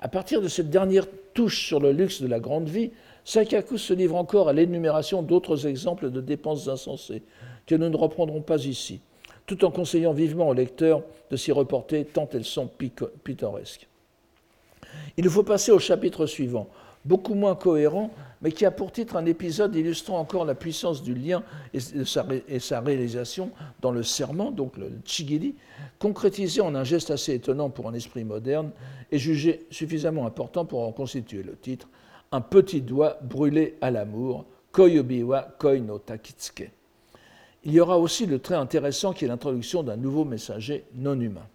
[0.00, 2.90] À partir de cette dernière touche sur le luxe de la grande vie,
[3.24, 7.22] Sakaku se livre encore à l'énumération d'autres exemples de dépenses insensées,
[7.66, 9.00] que nous ne reprendrons pas ici
[9.46, 12.68] tout en conseillant vivement au lecteur de s'y reporter tant elles sont
[13.22, 13.88] pittoresques.
[15.16, 16.68] Il nous faut passer au chapitre suivant,
[17.04, 18.10] beaucoup moins cohérent,
[18.42, 22.80] mais qui a pour titre un épisode illustrant encore la puissance du lien et sa,
[22.80, 25.54] réalisation dans le serment, donc le chigiri,
[25.98, 28.70] concrétisé en un geste assez étonnant pour un esprit moderne
[29.10, 31.88] et jugé suffisamment important pour en constituer le titre,
[32.32, 36.70] un petit doigt brûlé à l'amour, koyobiwa koi no takitsuke.
[37.64, 41.46] Il y aura aussi le trait intéressant qui est l'introduction d'un nouveau messager non humain.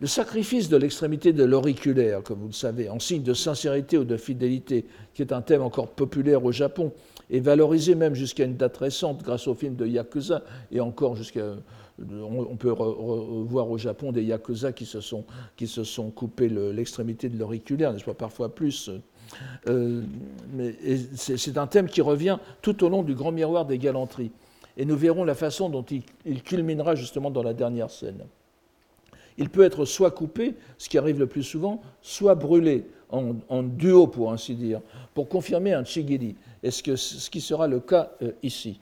[0.00, 4.04] Le sacrifice de l'extrémité de l'auriculaire, comme vous le savez, en signe de sincérité ou
[4.04, 6.92] de fidélité, qui est un thème encore populaire au Japon
[7.28, 11.54] et valorisé même jusqu'à une date récente grâce au film de Yakuza, et encore jusqu'à.
[11.98, 15.70] On peut voir au Japon des Yakuza qui se sont, qui
[16.14, 18.90] coupés l'extrémité de l'auriculaire, n'est-ce pas, parfois plus.
[19.68, 20.00] Euh,
[21.14, 24.32] c'est un thème qui revient tout au long du grand miroir des galanteries
[24.80, 25.84] et nous verrons la façon dont
[26.24, 28.24] il, culminera justement dans la dernière scène.
[29.36, 34.06] Il peut être soit coupé, ce qui arrive le plus souvent, soit brûlé en, duo,
[34.06, 34.80] pour ainsi dire,
[35.12, 38.80] pour confirmer un chigiri, et ce, ce qui sera le cas euh, ici?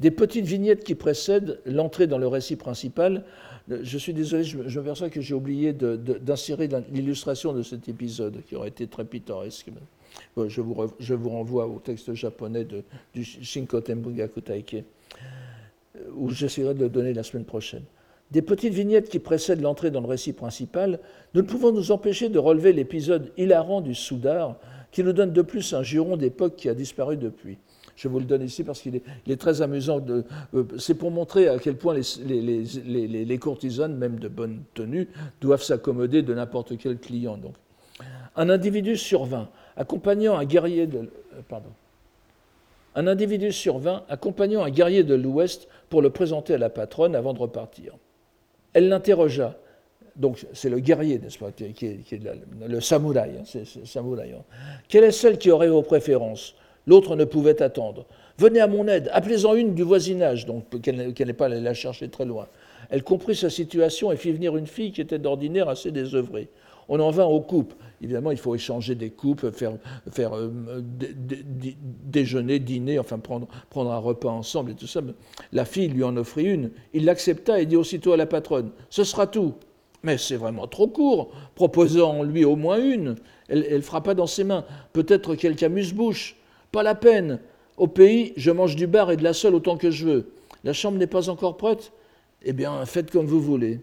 [0.00, 3.24] Des petites vignettes qui précèdent l'entrée dans le récit principal.
[3.70, 8.42] Euh, je suis désolé, je, je m'aperçois que j'ai oublié d'insérer l'illustration de cet épisode,
[8.48, 9.70] qui aurait été très pittoresque.
[10.36, 12.82] je, vous renvoie au texte japonais de,
[13.14, 14.84] du Shinkoten Bungaku Taike,
[16.14, 17.84] où j'essaierai de le donner la semaine prochaine.
[18.30, 20.98] Des petites vignettes qui précèdent l'entrée dans le récit principal,
[21.34, 24.56] nous ne pouvons nous empêcher de relever l'épisode hilarant du Soudar,
[24.90, 27.58] qui nous donne de plus un juron d'époque qui a disparu depuis.
[27.96, 30.04] Je vous le donne ici parce qu'il est, très amusant.
[30.08, 30.22] Euh,
[30.78, 35.08] c'est pour montrer à quel point les, les, courtisanes, même de bonne tenue,
[35.40, 37.36] doivent s'accommoder de n'importe quel client.
[37.36, 37.54] Donc.
[38.36, 40.98] Un individu survint, accompagnant un guerrier de.
[40.98, 41.70] Euh, pardon.
[42.94, 47.32] Un individu survint, accompagnant un guerrier de l'Ouest pour le présenter à la patronne avant
[47.32, 47.96] de repartir.
[48.72, 49.56] Elle l'interrogea.
[50.16, 52.20] Donc, c'est le guerrier, n'est-ce pas, qui est,
[52.68, 53.32] le, samouraï.
[53.40, 54.44] Hein, samouraï hein.
[54.88, 56.54] Quelle est celle qui aurait vos préférences?
[56.86, 58.06] L'autre ne pouvait attendre.
[58.38, 62.24] Venez à mon aide, appelez-en une du voisinage, donc qu'elle n'ait pas la chercher très
[62.24, 62.48] loin.
[62.90, 66.48] Elle comprit sa situation et fit venir une fille qui était d'ordinaire assez désœuvrée.
[66.88, 67.74] On en vint aux coupes.
[68.02, 69.78] Évidemment, il faut échanger des coupes, faire,
[70.36, 70.50] euh,
[72.04, 73.48] déjeuner, dîner, enfin prendre,
[73.90, 75.00] un repas ensemble et tout ça.
[75.52, 76.70] La fille lui en offrit une.
[76.92, 79.54] Il l'accepta et dit aussitôt à la patronne Ce sera tout.
[80.02, 81.30] Mais c'est vraiment trop court.
[81.54, 83.14] Proposant-lui au moins une.
[83.48, 84.66] Elle, elle frappa dans ses mains.
[84.92, 86.36] Peut-être quelque amuse-bouche.
[86.72, 87.40] Pas la peine.
[87.78, 90.32] Au pays, je mange du bar et de la seule autant que je veux.
[90.62, 91.92] La chambre n'est pas encore prête
[92.42, 93.80] Eh bien, faites comme vous voulez.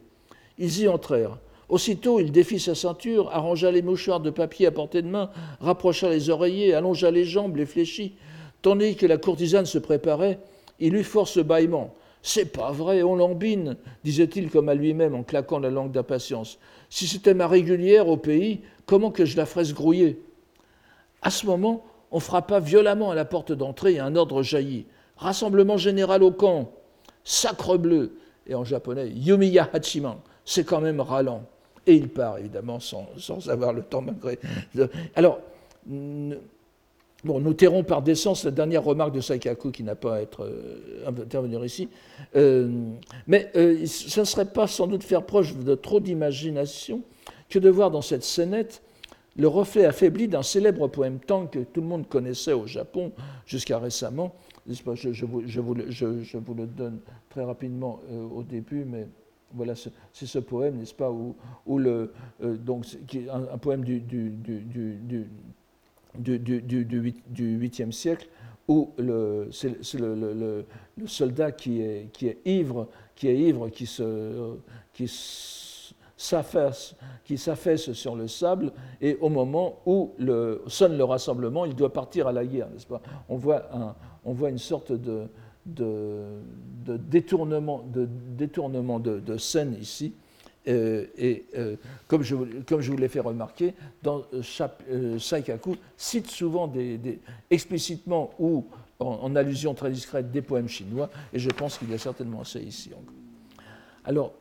[0.57, 1.39] Ils y entrèrent.
[1.71, 5.29] Aussitôt, il défit sa ceinture, arrangea les mouchoirs de papier à portée de main,
[5.61, 8.15] rapprocha les oreillers, allongea les jambes, les fléchit.
[8.61, 10.39] Tandis que la courtisane se préparait,
[10.81, 11.93] il eut force bâillement.
[12.21, 16.59] C'est pas vrai, on l'embine, disait-il comme à lui-même en claquant la langue d'impatience.
[16.89, 20.21] Si c'était ma régulière au pays, comment que je la ferais grouiller?
[21.21, 24.87] À ce moment, on frappa violemment à la porte d'entrée et un ordre jaillit.
[25.15, 26.73] Rassemblement général au camp.
[27.23, 28.17] Sacre bleu.
[28.45, 30.17] Et en japonais, Yumiya Hachiman.
[30.43, 31.45] C'est quand même ralent.
[31.87, 33.07] Et il part, évidemment, sans,
[33.49, 34.39] avoir le temps malgré.
[35.15, 35.39] Alors,
[35.87, 40.43] bon, nous tairons par décence la dernière remarque de Saikaku qui n'a pas à être
[40.43, 41.89] euh, intervenir ici.
[42.35, 42.69] Euh,
[43.27, 47.01] mais euh, ce ne serait pas sans doute faire proche de trop d'imagination
[47.49, 48.81] que de voir dans cette scénette
[49.37, 53.11] le reflet affaibli d'un célèbre poème Tang que tout le monde connaissait au Japon
[53.45, 54.35] jusqu'à récemment.
[54.69, 59.07] Je, vous, le, donne très rapidement euh, au début, mais
[59.53, 61.35] voilà, c'est ce poème, n'est-ce pas, où,
[61.77, 62.85] le, euh, donc,
[63.31, 65.27] un, poème du, du, du,
[66.15, 68.27] du 8e siècle,
[68.67, 68.91] où
[69.51, 70.65] c'est le,
[70.97, 73.89] le, soldat qui est, qui est ivre, qui est ivre, qui
[74.93, 75.07] qui
[76.17, 76.95] s'affaisse,
[77.25, 78.71] qui sur le sable,
[79.01, 80.13] et au moment où
[80.67, 83.01] sonne le rassemblement, il doit partir à la guerre, n'est-ce pas?
[83.27, 83.63] On voit,
[84.23, 85.27] on voit une sorte de,
[85.65, 86.41] de,
[86.85, 90.13] détournement, de, scène ici,
[90.67, 91.75] euh, et euh,
[92.07, 92.35] comme, je,
[92.67, 96.71] comme je vous l'ai fait remarquer, dans euh, Saikaku cite souvent
[97.49, 98.65] explicitement ou
[98.99, 102.59] en, allusion très discrète des poèmes chinois, et je pense qu'il y a certainement ça
[102.59, 102.91] ici.
[104.05, 104.33] Alors,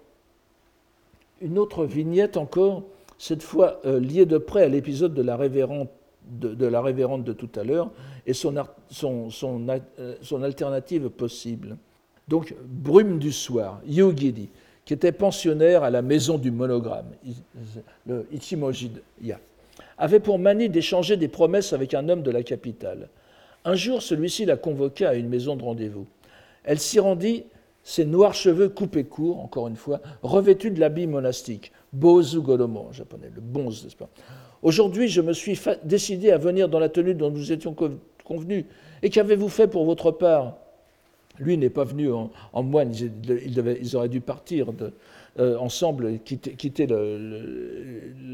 [1.40, 2.84] une autre vignette encore,
[3.18, 5.88] cette fois euh, liée de près à l'épisode de, la révérende
[6.30, 7.90] de tout à l'heure
[8.26, 11.76] et euh, son, alternative possible.
[12.28, 14.48] Donc, Brume du soir, Yugidi,
[14.84, 17.10] qui était pensionnaire à la maison du monogramme,
[18.06, 19.38] le Ichimoji-ya,
[19.98, 23.08] avait pour manie d'échanger des promesses avec un homme de la capitale.
[23.64, 26.06] Un jour, celui-ci la convoqua à une maison de rendez-vous.
[26.64, 27.44] Elle s'y rendit
[27.82, 32.92] ses noirs cheveux coupés courts, encore une fois, revêtus de l'habit monastique, Bozu Golomo en
[32.92, 34.08] japonais, le bonze, n'est-ce pas?
[34.62, 37.74] Aujourd'hui, je me suis décidé à venir dans la tenue dont nous étions
[39.02, 40.56] Et qu'avez-vous fait pour votre part?
[41.38, 42.30] Lui n'est pas venu en,
[42.62, 44.66] moine, ils, auraient dû partir
[45.38, 46.86] euh, ensemble, quitter,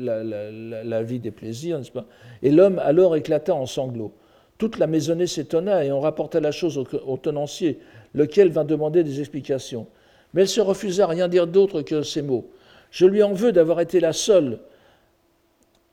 [0.03, 2.07] la, vie des plaisirs, n'est-ce pas?
[2.43, 4.13] Et l'homme alors éclata en sanglots.
[4.59, 7.79] Toute la maisonnée s'étonna et on rapporta la chose au tenancier,
[8.15, 9.87] lequel vint demander des explications.
[10.35, 12.51] Mais elle se refusa à rien dire d'autre que ces mots.
[12.91, 14.59] Je lui en veux d'avoir été la seule.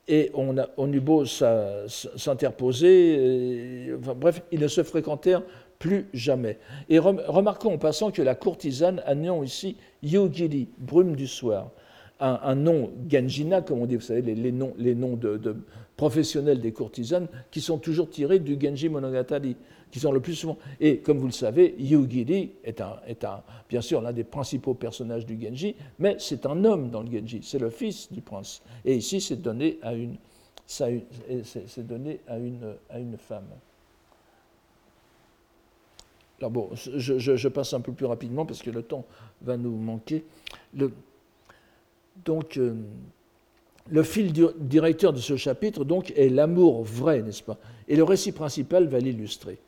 [0.06, 5.42] Et on, eut beau s'interposer, bref, ils ne se fréquentèrent
[5.78, 6.58] plus jamais.
[6.88, 11.70] Et remarquons en passant que la courtisane a nom ici Yogiri, brume du soir,
[12.20, 15.56] un, nom Genjina, comme on dit, vous savez, les, noms, les noms de, de,
[15.96, 19.56] professionnels des courtisanes, qui sont toujours tirés du Genji Monogatari
[19.94, 20.58] qui sont le plus souvent.
[20.80, 24.74] Et comme vous le savez, Yugiri est, un, est un, bien sûr l'un des principaux
[24.74, 28.60] personnages du Genji, mais c'est un homme dans le Genji, c'est le fils du prince.
[28.84, 30.16] Et ici, c'est donné à une,
[30.66, 33.46] c'est donné à une, à une femme.
[36.40, 39.04] Alors bon, je, je, passe un peu plus rapidement parce que le temps
[39.42, 40.24] va nous manquer.
[40.76, 40.92] Le,
[42.24, 42.74] donc, euh,
[43.90, 47.58] Le fil directeur de ce chapitre, donc, est l'amour vrai, n'est-ce pas?
[47.86, 49.58] Et le récit principal va l'illustrer.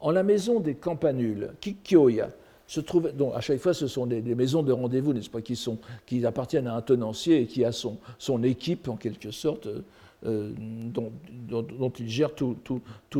[0.00, 2.30] En la maison des campanules, Kikyoya,
[2.68, 5.56] se trouve, donc à chaque fois, ce sont des, maisons de rendez-vous, n'est-ce pas, qui,
[5.56, 9.66] sont, qui appartiennent à un tenancier et qui a son, son équipe, en quelque sorte,
[9.66, 9.82] euh,
[10.26, 11.10] euh, dont,
[11.48, 12.56] dont, il gère tous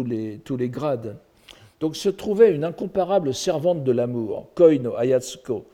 [0.04, 1.16] les, tous les grades.
[1.80, 5.64] Donc se trouvait une incomparable servante de l'amour, Koino Ayatsuko,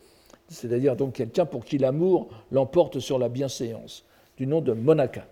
[0.48, 4.05] c'est-à-dire donc quelqu'un pour qui l'amour l'emporte sur la bienséance,
[4.36, 5.26] du nom de Monaka.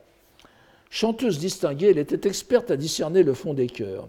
[0.91, 4.09] Chanteuse distinguée, elle était experte à discerner le fond des cœurs,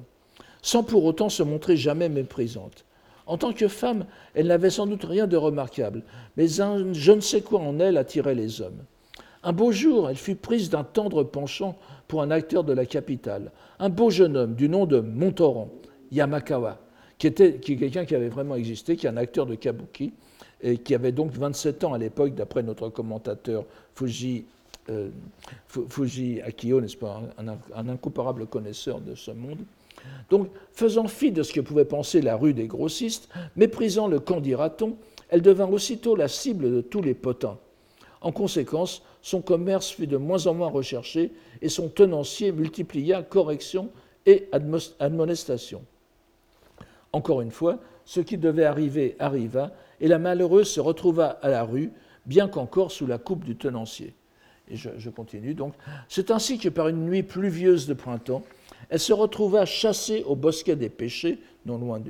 [0.64, 2.86] sans pour autant se montrer jamais méprisante.
[3.28, 6.02] En tant que femme, elle n'avait sans doute rien de remarquable,
[6.36, 8.84] mais un je ne sais quoi en elle attirait les hommes.
[9.44, 13.52] Un beau jour, elle fut prise d'un tendre penchant pour un acteur de la capitale,
[13.80, 15.70] un beau jeune homme du nom de Montoran,
[16.12, 16.80] Yamakawa,
[17.18, 20.14] qui était qui est quelqu'un qui avait vraiment existé, qui est un acteur de kabuki,
[20.62, 24.46] et qui avait donc 27 ans à l'époque, d'après notre commentateur Fuji,
[24.90, 25.10] euh,
[25.68, 29.60] Fuji Akio, n'est-ce pas, un, incomparable connaisseur de ce monde.
[30.30, 34.42] Donc, faisant fi de ce que pouvait penser la rue des grossistes, méprisant le camp
[34.42, 34.98] dira-t-on,
[35.30, 37.58] elle devint aussitôt la cible de tous les potins.
[38.22, 41.32] En conséquence, son commerce fut de moins en moins recherché
[41.62, 43.90] et son tenancier multiplia correction
[44.26, 44.50] et
[45.00, 45.84] admonestation.
[47.12, 49.72] Encore une fois, ce qui devait arriver arriva,
[50.02, 51.92] et la malheureuse se retrouva à la rue,
[52.26, 54.14] bien qu'encore sous la coupe du tenancier.
[54.72, 55.74] Je, continue donc.
[56.08, 58.44] C'est ainsi que par une nuit pluvieuse de printemps,
[58.90, 62.02] elle se retrouva chassée au bosquet des péchés, non loin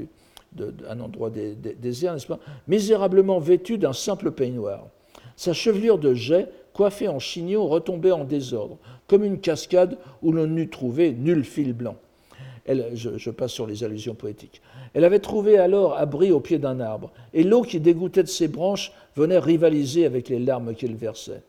[0.52, 4.88] d'un endroit désert, n'est-ce pas, misérablement vêtue d'un simple peignoir.
[5.36, 8.78] Sa chevelure de jet, coiffée en chignon, retombait en désordre,
[9.08, 11.96] comme une cascade où l'on n'eût trouvé nul fil blanc.
[12.66, 14.62] Elle, je, passe sur les allusions poétiques.
[14.94, 18.48] Elle avait trouvé alors abri au pied d'un arbre, et l'eau qui dégoûtait de ses
[18.48, 21.42] branches venait rivaliser avec les larmes qu'elle versait.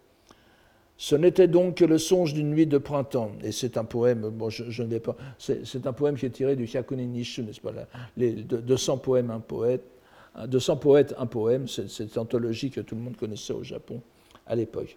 [0.97, 4.49] Ce n'était donc que le songe d'une nuit de printemps, et c'est un poème, bon,
[4.49, 7.73] je, ne vais pas, c'est un poème qui est tiré du Hyakuni Nishu, n'est-ce pas,
[8.17, 9.83] 200 poèmes, un poète,
[10.47, 14.01] 200 poètes, un poème, c'est cette anthologie que tout le monde connaissait au Japon
[14.47, 14.97] à l'époque.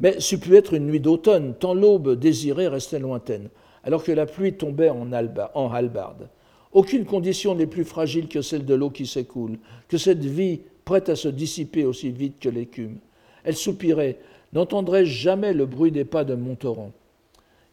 [0.00, 3.48] Mais c'eût pu être une nuit d'automne, tant l'aube désirée restait lointaine
[3.84, 6.28] alors que la pluie tombait en, halbarde.
[6.72, 11.08] Aucune condition n'est plus fragile que celle de l'eau qui s'écoule, que cette vie prête
[11.08, 12.98] à se dissiper aussi vite que l'écume.
[13.44, 14.18] Elle soupirait
[14.52, 16.92] N'entendrai-je jamais le bruit des pas de mon torrent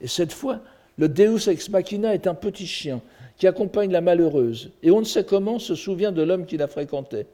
[0.01, 0.59] Et cette fois,
[0.97, 3.01] le Deus ex machina est un petit chien
[3.37, 6.67] qui accompagne la malheureuse, et on ne sait comment se souvient de l'homme qui la
[6.67, 7.27] fréquentait.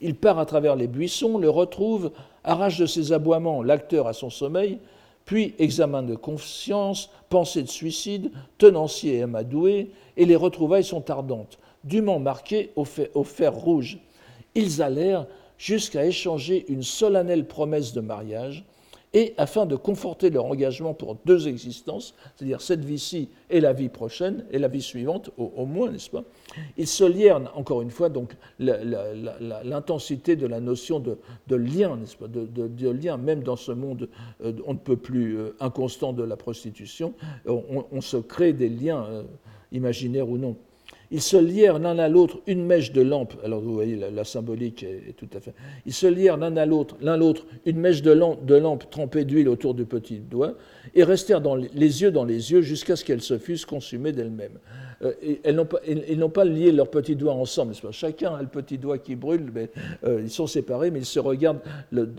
[0.00, 2.12] Il part à travers les buissons, le retrouve,
[2.44, 4.78] arrache de ses aboiements l'acteur à son sommeil,
[5.24, 11.58] puis examen de conscience, pensée de suicide, tenancier et amadoué, et les retrouvailles sont ardentes,
[11.84, 13.98] dûment marquées au fer, rouge.
[14.54, 15.26] Ils allèrent
[15.58, 18.64] jusqu'à échanger une solennelle promesse de mariage,
[19.16, 23.88] et afin de conforter leur engagement pour deux existences, c'est-à-dire cette vie-ci et la vie
[23.88, 26.22] prochaine, et la vie suivante au, moins, n'est-ce pas?
[26.76, 31.16] Ils se lièrent, encore une fois, donc l'intensité de la notion de,
[31.56, 32.28] lien, n'est-ce pas?
[32.28, 34.10] De, lien, même dans ce monde,
[34.44, 37.14] euh, on ne peut plus euh, inconstant de la prostitution,
[37.46, 39.22] on, se crée des liens, euh,
[39.72, 40.58] imaginaires ou non.
[41.10, 43.34] Ils se lièrent l'un à l'autre une mèche de lampe.
[43.44, 45.54] Alors vous voyez, la, symbolique est, tout à fait.
[45.86, 49.74] Ils se lièrent l'un à l'autre, l'un l'autre, une mèche de lampe, trempée d'huile autour
[49.74, 50.54] du petit doigt,
[50.94, 54.58] et restèrent les, yeux dans les yeux jusqu'à ce qu'elles se fussent consumées d'elles-mêmes.
[55.02, 55.12] Euh,
[55.44, 57.74] ils n'ont pas, lié leurs petits doigts ensemble.
[57.92, 59.70] Chacun a le petit doigt qui brûle, mais
[60.04, 61.60] euh, ils sont séparés, mais ils se regardent,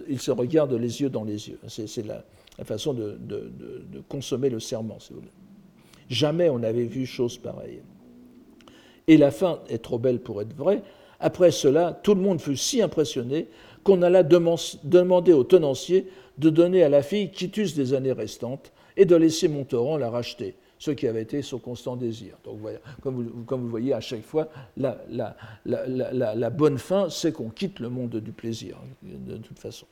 [0.08, 1.60] ils se regardent les yeux dans les yeux.
[1.68, 2.24] C'est la,
[2.64, 3.52] façon de, de,
[4.08, 5.32] consommer le serment, si vous voulez.
[6.10, 7.82] Jamais on n'avait vu chose pareille
[9.08, 10.82] et la fin est trop belle pour être vraie,
[11.20, 13.48] après cela, tout le monde fut si impressionné
[13.84, 19.06] qu'on alla demander au tenancier de donner à la fille quitus des années restantes et
[19.06, 22.38] de laisser Montauran la racheter, ce qui avait été son constant désir.
[22.44, 22.60] Donc
[23.02, 25.00] comme, vous, voyez, à chaque fois, la,
[25.66, 29.88] la bonne fin, c'est qu'on quitte le monde du plaisir, de toute façon.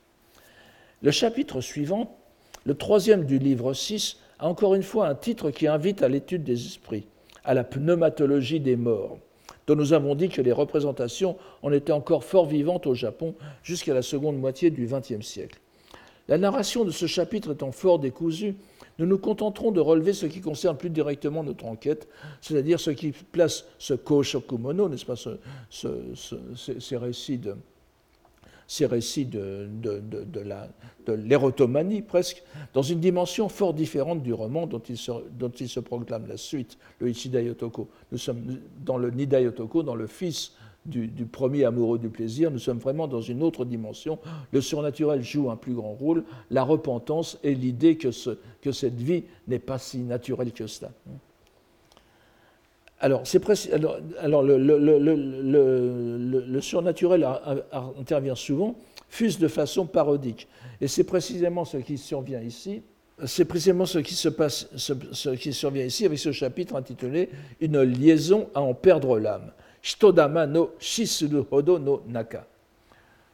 [1.01, 2.17] Le chapitre suivant,
[2.65, 6.43] le troisième du livre 6, a encore une fois un titre qui invite à l'étude
[6.43, 7.05] des esprits
[7.45, 9.17] à la pneumatologie des morts,
[9.67, 13.93] dont nous avons dit que les représentations en étaient encore fort vivantes au Japon jusqu'à
[13.93, 15.59] la seconde moitié du XXe siècle.
[16.27, 18.55] La narration de ce chapitre étant fort décousue,
[18.97, 22.07] nous nous contenterons de relever ce qui concerne plus directement notre enquête,
[22.41, 25.15] c'est-à-dire ce qui place ce Koshokumono, n'est-ce pas,
[25.69, 27.55] ces récits de,
[28.67, 32.43] ces récits de, de, l'érotomanie presque,
[32.73, 37.87] dans une dimension fort différente du roman dont il se, proclame la suite, le Ichidayotoko.
[38.11, 40.53] Nous sommes dans le Nidayotoko, dans le fils
[40.85, 44.19] du, premier amoureux du plaisir, nous sommes vraiment dans une autre dimension.
[44.51, 48.11] Le surnaturel joue un plus grand rôle, la repentance et l'idée que
[48.71, 50.91] cette vie n'est pas si naturelle que cela.
[53.05, 53.23] Alors,
[54.43, 57.27] le, surnaturel
[57.99, 58.75] intervient souvent,
[59.09, 60.47] fuse de façon parodique.
[60.81, 62.81] Et c'est précisément ce qui survient ici.
[63.27, 67.29] C'est précisément ce qui se passe, ce, qui survient ici avec ce chapitre intitulé
[67.61, 69.51] Une liaison à en perdre l'âme.
[69.83, 70.71] Shitodama no
[71.51, 72.47] hodo no naka.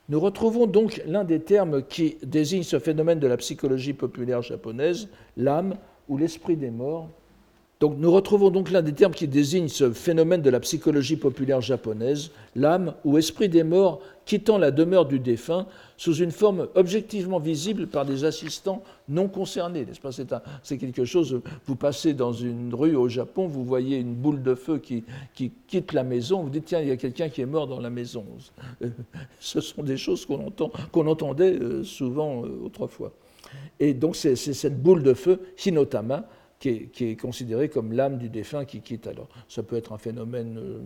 [0.10, 5.08] Nous retrouvons donc l'un des termes qui désigne ce phénomène de la psychologie populaire japonaise,
[5.38, 5.78] l'âme
[6.10, 7.08] ou l'esprit des morts,
[7.82, 11.62] donc nous retrouvons donc l'un des termes qui désigne ce phénomène de la psychologie populaire
[11.62, 15.66] japonaise, l'âme ou esprit des morts quittant la demeure du défunt
[15.98, 19.88] sous une forme objectivement visible par des assistants non concernés.
[20.62, 24.54] C'est quelque chose, vous passez dans une rue au Japon, vous voyez une boule de
[24.54, 25.04] feu qui,
[25.34, 27.80] qui quitte la maison, vous dites tiens, il y a quelqu'un qui est mort dans
[27.80, 28.24] la maison.
[29.40, 30.52] Ce sont des choses qu'on
[30.92, 33.12] qu'on entendait euh, souvent euh, autrefois.
[33.80, 36.28] Et donc c'est cette boule de feu, Hinotama,
[36.62, 39.08] qui est, considéré comme l'âme du défunt qui quitte.
[39.08, 40.80] Alors, ça peut être un phénomène euh,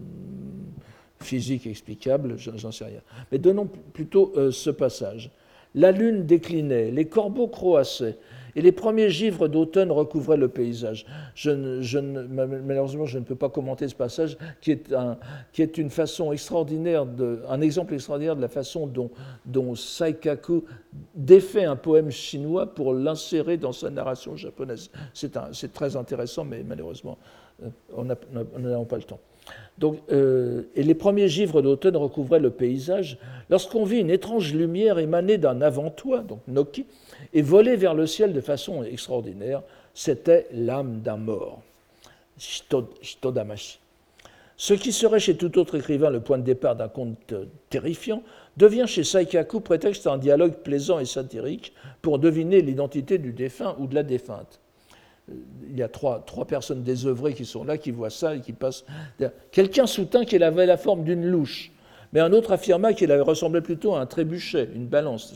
[1.19, 3.01] physique explicable, j'en sais rien.
[3.31, 5.31] Mais donnons plutôt euh, ce passage.
[5.75, 8.17] La lune déclinait, les corbeaux croassaient,
[8.55, 11.05] et les premiers givres d'automne recouvraient le paysage.
[11.45, 15.17] Malheureusement, je ne peux pas commenter ce passage, qui est, un,
[15.77, 17.05] une façon extraordinaire,
[17.49, 18.89] un exemple extraordinaire de la façon
[19.45, 20.63] dont Saikaku
[21.13, 24.89] défait un poème chinois pour l'insérer dans sa narration japonaise.
[25.13, 27.17] C'est très intéressant, mais malheureusement,
[27.63, 29.19] euh, on n'a pas le temps.
[30.11, 33.17] Euh, et les premiers givres d'automne recouvraient le paysage
[33.49, 36.85] lorsqu'on vit une étrange lumière émaner d'un avant-toit, donc Noki,
[37.33, 39.61] et voler vers le ciel de façon extraordinaire.
[39.93, 41.61] C'était l'âme d'un mort.
[44.57, 47.33] Ce qui serait chez tout autre écrivain le point de départ d'un conte
[47.69, 48.23] terrifiant
[48.57, 53.75] devient chez Saikaku prétexte à un dialogue plaisant et satirique pour deviner l'identité du défunt
[53.79, 54.59] ou de la défunte.
[55.27, 58.53] Il y a trois, trois personnes désœuvrées qui sont là, qui voient ça et qui
[58.53, 58.85] passent.
[59.51, 61.71] Quelqu'un soutint qu'elle avait la forme d'une louche,
[62.13, 65.33] mais un autre affirma qu'elle ressemblait plutôt à un trébuchet, une balance.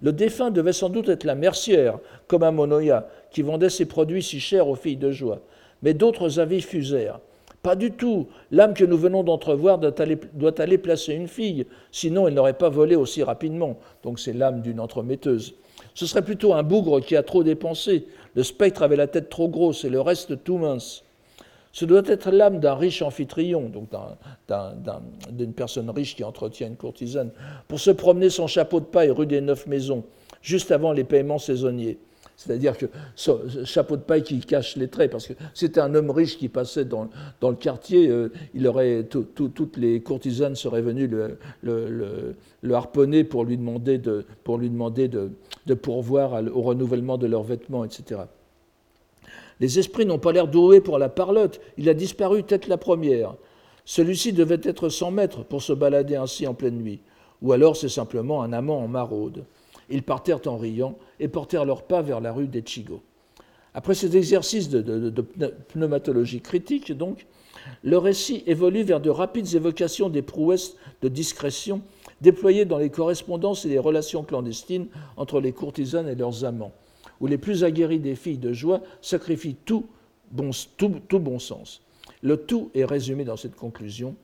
[0.00, 1.98] Le défunt devait sans doute être la mercière,
[2.28, 5.40] comme à Monoya, qui vendait ses produits si chers aux filles de joie.
[5.82, 7.20] Mais d'autres avis fusèrent.
[7.62, 8.28] Pas du tout.
[8.52, 12.94] L'âme que nous venons d'entrevoir doit aller, placer une fille, sinon elle n'aurait pas volé
[12.94, 13.78] aussi rapidement.
[14.04, 15.56] Donc c'est l'âme d'une entremetteuse.
[15.98, 18.06] Ce serait plutôt un bougre qui a trop dépensé.
[18.36, 21.02] Le spectre avait la tête trop grosse et le reste tout mince.
[21.72, 23.88] Ce doit être l'âme d'un riche amphitryon, donc
[25.32, 27.32] d'une personne riche qui entretient une courtisane,
[27.66, 30.04] pour se promener son chapeau de paille rue des Neuf Maisons,
[30.40, 31.98] juste avant les paiements saisonniers.
[32.38, 32.86] C'est-à-dire que
[33.16, 36.48] ce chapeau de paille qui cache les traits, parce que c'était un homme riche qui
[36.48, 37.08] passait dans,
[37.42, 41.10] le quartier, euh, il aurait toutes les courtisanes seraient venues
[41.62, 42.36] le,
[42.72, 44.24] harponner pour lui demander de,
[45.82, 48.20] pourvoir au renouvellement de leurs vêtements, etc.
[49.58, 51.60] Les esprits n'ont pas l'air doués pour la parlotte.
[51.76, 53.34] Il a disparu tête la première.
[53.84, 57.00] Celui-ci devait être sans maître pour se balader ainsi en pleine nuit.
[57.42, 59.44] Ou alors c'est simplement un amant en maraude.
[59.90, 63.02] Ils partèrent en riant et portèrent leurs pas vers la rue d'Echigo.
[63.74, 67.26] Après cet exercice de, de, pneumatologie critique, donc,
[67.82, 71.82] le récit évolue vers de rapides évocations des prouesses de discrétion
[72.20, 76.72] déployées dans les correspondances et les relations clandestines entre les courtisanes et leurs amants
[77.20, 79.86] où les plus aguerris des filles de joie sacrifient tout
[80.30, 81.82] bon, tout, bon sens.
[82.22, 84.16] Le tout est résumé dans cette conclusion.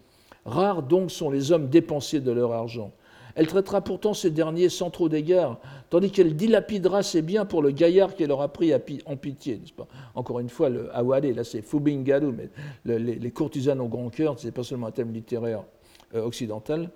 [0.45, 2.93] Rares donc sont les hommes dépensiers de leur argent.
[3.35, 5.59] Elle traitera pourtant ces derniers sans trop d'égard,
[5.91, 8.73] tandis qu'elle dilapidera ses biens pour le gaillard qu'elle aura pris
[9.07, 9.61] en pitié,
[10.15, 12.49] Encore une fois, le awale, là c'est Fubingaru, mais
[12.85, 15.65] les, courtisanes au grand cœur, ce n'est pas seulement un thème littéraire
[16.15, 16.91] euh, occidental.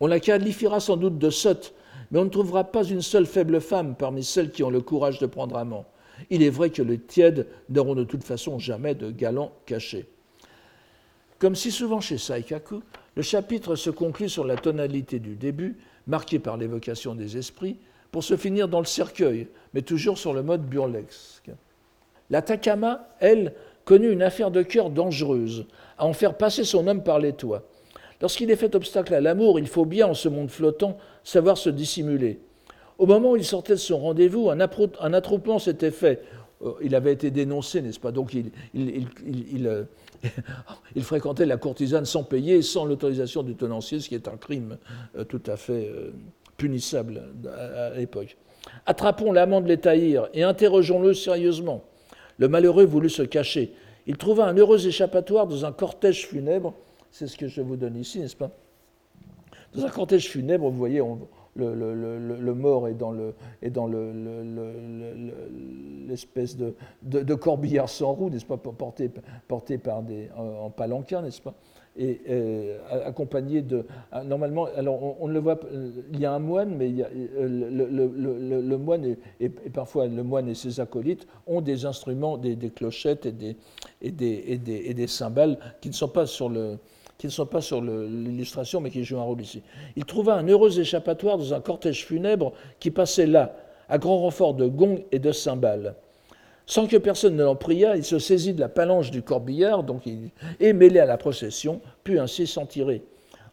[0.00, 1.74] On la qualifiera sans doute de sotte
[2.12, 5.18] mais on ne trouvera pas une seule faible femme parmi celles qui ont le courage
[5.18, 5.86] de prendre amant.
[6.28, 10.06] Il est vrai que les tièdes n'auront de toute façon jamais de galant caché.
[11.42, 12.82] Comme si souvent chez Saikaku,
[13.16, 15.76] le chapitre se conclut sur la tonalité du début,
[16.06, 17.78] marquée par l'évocation des esprits,
[18.12, 21.50] pour se finir dans le cercueil, mais toujours sur le mode burlesque.
[22.30, 25.66] La Takama, elle, connut une affaire de cœur dangereuse,
[25.98, 27.64] à en faire passer son homme par les toits.
[28.20, 31.70] Lorsqu'il est fait obstacle à l'amour, il faut bien, en ce monde flottant, savoir se
[31.70, 32.38] dissimuler.
[32.98, 36.22] Au moment où il sortait de son rendez-vous, un, attroupement s'était fait.
[36.64, 38.12] Euh, il avait été dénoncé, n'est-ce pas?
[38.12, 38.42] Donc euh,
[38.74, 39.86] il,
[41.02, 44.78] fréquentait la courtisane sans payer, sans l'autorisation du tenancier, ce qui est un crime
[45.16, 45.90] euh, tout à fait
[46.56, 48.36] punissable à, l'époque.
[48.86, 51.84] Attrapons l'amant de l'étaïr et interrogeons-le sérieusement.
[52.38, 53.72] Le malheureux voulut se cacher.
[54.06, 56.74] Il trouva un heureux échappatoire dans un cortège funèbre
[57.12, 58.50] c'est ce que je vous donne ici, n'est-ce pas?
[59.74, 61.02] Dans un cortège funèbre, vous voyez,
[61.56, 63.12] le, mort est dans
[66.08, 69.10] l'espèce de, corbillard sans roue, n'est-ce pas, porté,
[70.36, 71.54] en palanquin, n'est-ce pas
[71.96, 73.84] et euh, accompagné de.
[74.12, 75.60] Ah, normalement, alors on, ne le voit
[76.12, 80.80] il y a un moine, mais euh, le, moine et, parfois le moine et ses
[80.80, 86.78] acolytes ont des instruments, des, clochettes et des cymbales qui ne sont pas sur le
[87.22, 89.62] qui ne sont pas sur l'illustration, mais qui jouent un rôle ici.
[89.94, 93.54] Il trouva un heureux échappatoire dans un cortège funèbre qui passait là,
[93.88, 95.94] à grand renfort de gongs et de cymbales.
[96.66, 100.02] Sans que personne ne l'en priât, il se saisit de la palange du corbillard donc
[100.58, 103.04] et mêlé à la procession, put ainsi s'en tirer.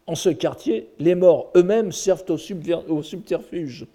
[0.07, 3.85] En ce quartier, les morts eux-mêmes servent au, subterfuge.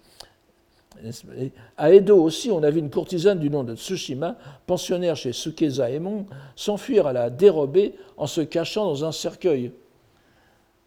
[1.77, 6.25] À Edo aussi, on a vu une courtisane du nom de Tsushima, pensionnaire chez Sukezaemon,
[6.55, 9.71] s'enfuir à la dérobée en se cachant dans un cercueil.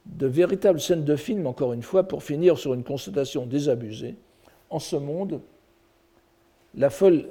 [0.06, 4.16] De véritables scènes de film, encore une fois, pour finir sur une constatation désabusée.
[4.70, 5.40] En ce monde,
[6.74, 7.28] la folle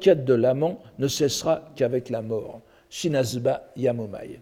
[0.00, 2.60] quête de l'amant ne cessera qu'avec la mort.
[2.90, 4.40] Shinazba Yamomai.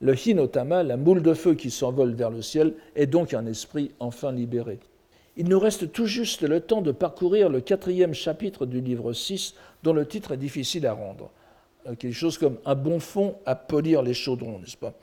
[0.00, 3.92] Le Hinotama, la moule de feu qui s'envole vers le ciel, est donc un esprit
[4.00, 4.78] enfin libéré.
[5.36, 9.54] Il nous reste tout juste le temps de parcourir le quatrième chapitre du livre 6,
[9.82, 11.30] dont le titre est difficile à rendre.
[11.86, 14.94] Euh, quelque chose comme un bon fond à polir les chaudrons, n'est-ce pas?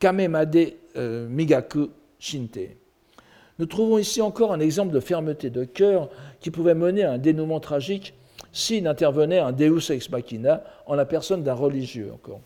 [0.00, 2.58] Kamemade euh, Migaku Shinte.
[3.60, 6.08] Nous trouvons ici encore un exemple de fermeté de cœur
[6.40, 8.14] qui pouvait mener à un dénouement tragique
[8.52, 12.40] s'il intervenait un Deus ex machina en la personne d'un religieux encore.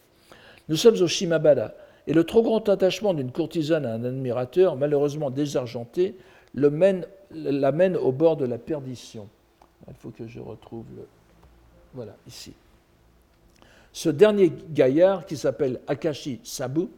[0.69, 1.73] Nous sommes au Shimabara,
[2.07, 6.17] et le trop grand attachement d'une courtisane à un admirateur, malheureusement désargenté,
[6.55, 9.29] le mène, la mène au bord de la perdition.
[9.89, 11.07] Il faut que je retrouve le.
[11.95, 12.53] Voilà, ici.
[13.93, 16.89] Ce dernier gaillard, qui s'appelle Akashi Sabu,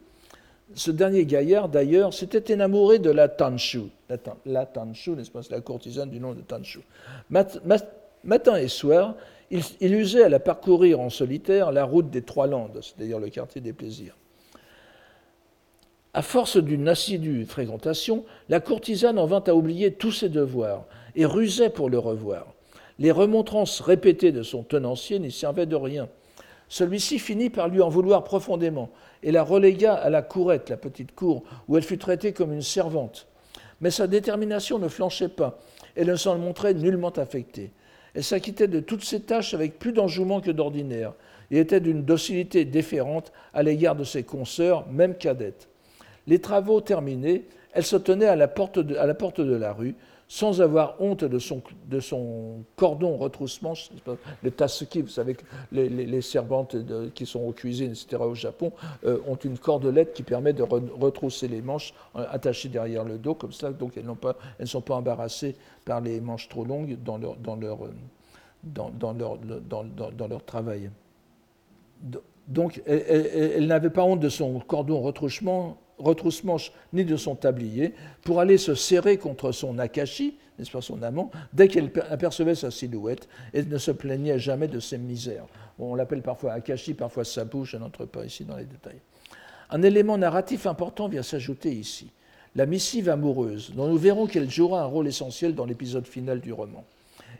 [0.73, 3.83] ce dernier gaillard, d'ailleurs, s'était enamouré de la Tanshu.
[4.45, 6.79] La, Tanshu, n'est-ce pas, c'est la courtisane du nom de Tanshu.
[8.23, 9.15] matin et soir,
[9.49, 13.61] il, usait à la parcourir en solitaire la route des Trois Landes, c'est-à-dire le quartier
[13.61, 14.15] des plaisirs.
[16.15, 20.85] À force d'une assidue fréquentation, la courtisane en vint à oublier tous ses devoirs
[21.15, 22.47] et rusait pour le revoir.
[22.97, 26.09] Les remontrances répétées de son tenancier n'y servaient de rien.
[26.67, 28.89] Celui-ci finit par lui en vouloir profondément
[29.21, 32.63] et la relégua à la courette, la petite cour, où elle fut traitée comme une
[32.63, 33.27] servante.
[33.79, 35.59] Mais sa détermination ne flanchait pas,
[35.95, 37.71] elle ne s'en montrait nullement affectée.
[38.15, 41.13] Elle s'acquittait de toutes ses tâches avec plus d'enjouement que d'ordinaire,
[41.51, 45.68] et était d'une docilité déférente à l'égard de ses consoeurs, même cadettes.
[46.29, 49.95] Les travaux terminés, elle se tenait à la porte de la rue,
[50.27, 53.73] sans avoir honte de son, cordon retroussement,
[54.43, 55.35] les tasuki, vous savez,
[55.71, 56.75] les, les, servantes
[57.15, 58.71] qui sont aux cuisines, etc., au Japon,
[59.05, 63.33] euh, ont une cordelette qui permet de retrousser les manches euh, attachées derrière le dos,
[63.33, 67.37] comme ça, donc elles, ne sont pas embarrassées par les manches trop longues dans leur,
[70.45, 70.91] travail.
[72.47, 77.93] Donc, elle n'avait pas honte de son cordon retroussement, retrousse-manche ni de son tablier
[78.23, 82.71] pour aller se serrer contre son Akashi, n'est-ce pas son amant, dès qu'elle apercevait sa
[82.71, 85.45] silhouette et ne se plaignait jamais de ses misères.
[85.77, 88.99] on l'appelle parfois Akashi, parfois Sabu, je n'entre pas ici dans les détails.
[89.69, 92.11] Un élément narratif important vient s'ajouter ici,
[92.55, 96.51] la missive amoureuse, dont nous verrons qu'elle jouera un rôle essentiel dans l'épisode final du
[96.51, 96.83] roman.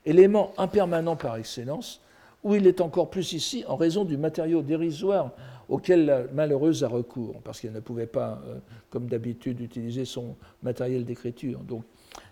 [0.06, 2.02] Élément impermanent par excellence,
[2.44, 5.32] où il est encore plus ici en raison du matériau dérisoire
[5.70, 8.56] auquel la malheureuse a recours, parce qu'elle ne pouvait pas, euh,
[8.90, 11.60] comme d'habitude, utiliser son matériel d'écriture.
[11.60, 11.84] Donc,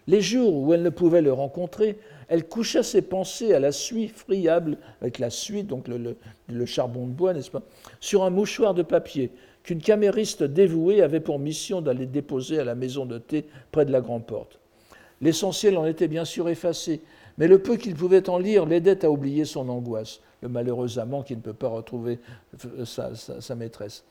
[0.07, 4.07] les jours où elle ne pouvait le rencontrer, elle couchait ses pensées à la suie
[4.07, 7.61] friable, avec la suie, donc le, charbon de bois, n'est-ce pas,
[7.99, 9.31] sur un mouchoir de papier
[9.63, 13.91] qu'une camériste dévouée avait pour mission d'aller déposer à la maison de thé près de
[13.91, 14.59] la grande porte.
[15.21, 17.01] L'essentiel en était bien sûr effacé,
[17.37, 21.23] mais le peu qu'il pouvait en lire l'aidait à oublier son angoisse le malheureux amant
[21.23, 22.19] qui ne peut pas retrouver
[22.85, 24.03] sa, maîtresse.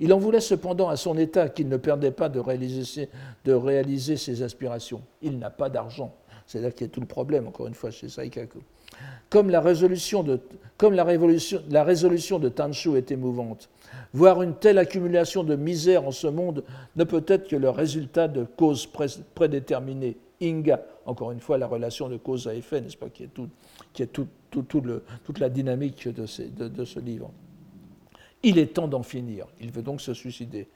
[0.00, 5.02] Il en voulait cependant à son état qu'il ne perdait pas de réaliser, ses aspirations.
[5.22, 6.14] Il n'a pas d'argent.
[6.46, 8.58] C'est là qu'il y a tout le problème, encore une fois, chez Saikaku.
[9.28, 10.40] Comme la résolution de,
[10.76, 13.68] comme la révolution, la résolution est émouvante,
[14.12, 16.62] voir une telle accumulation de misère en ce monde
[16.94, 18.88] ne peut être que le résultat de causes
[19.34, 20.16] prédéterminées.
[20.42, 23.48] Inga, encore une fois, la relation de cause à effet, n'est-ce pas, qui est, tout,
[23.92, 27.30] qui est tout, toute la dynamique de, ce livre.
[28.42, 29.46] Il est temps d'en finir.
[29.60, 30.68] Il veut donc se suicider.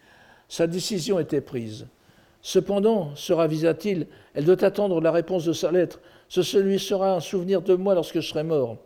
[0.49, 1.87] Sa décision était prise.
[2.41, 6.01] Cependant, se ravisa-t-il, elle doit attendre la réponse de sa lettre.
[6.29, 8.79] Ce lui sera un souvenir de moi lorsque je serai mort.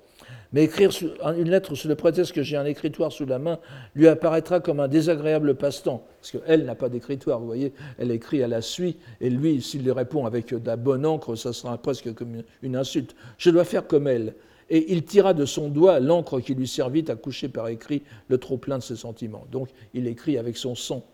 [0.52, 0.90] Mais écrire
[1.36, 3.58] une lettre sous le prétexte que j'ai un écritoire sous la main
[3.94, 6.04] lui apparaîtra comme un désagréable passe-temps.
[6.20, 9.82] Parce qu'elle n'a pas d'écritoire, vous voyez, elle écrit à la suite, et lui, s'il
[9.82, 13.16] lui répond avec de la bonne encre, ça sera presque comme une insulte.
[13.38, 14.34] Je dois faire comme elle.
[14.68, 18.38] Et il tira de son doigt l'encre qui lui servit à coucher par écrit le
[18.38, 19.46] trop-plein de ses sentiments.
[19.50, 21.04] Donc il écrit avec son sang.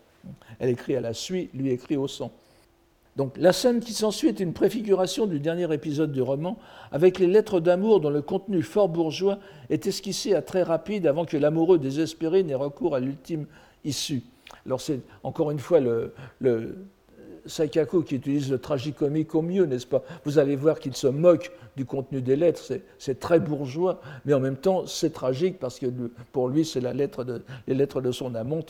[0.58, 2.32] Elle écrit à la suite, lui écrit au sang.
[3.18, 6.56] Donc la scène qui s'ensuit est une préfiguration du dernier épisode du roman,
[6.92, 9.40] avec les lettres d'amour dont le contenu fort bourgeois
[9.70, 13.46] est esquissé à très rapide avant que l'amoureux désespéré n'ait recours à l'ultime
[13.84, 14.22] issue.
[14.66, 16.76] Alors c'est encore une fois le, le
[17.44, 20.04] Saikaku qui utilise le tragicomique au mieux, n'est-ce pas?
[20.24, 22.62] Vous allez voir qu'il se moque du contenu des lettres,
[22.98, 25.86] c'est très bourgeois, mais en même temps c'est tragique parce que
[26.30, 27.26] pour lui c'est la lettre
[27.66, 28.60] les lettres de son amant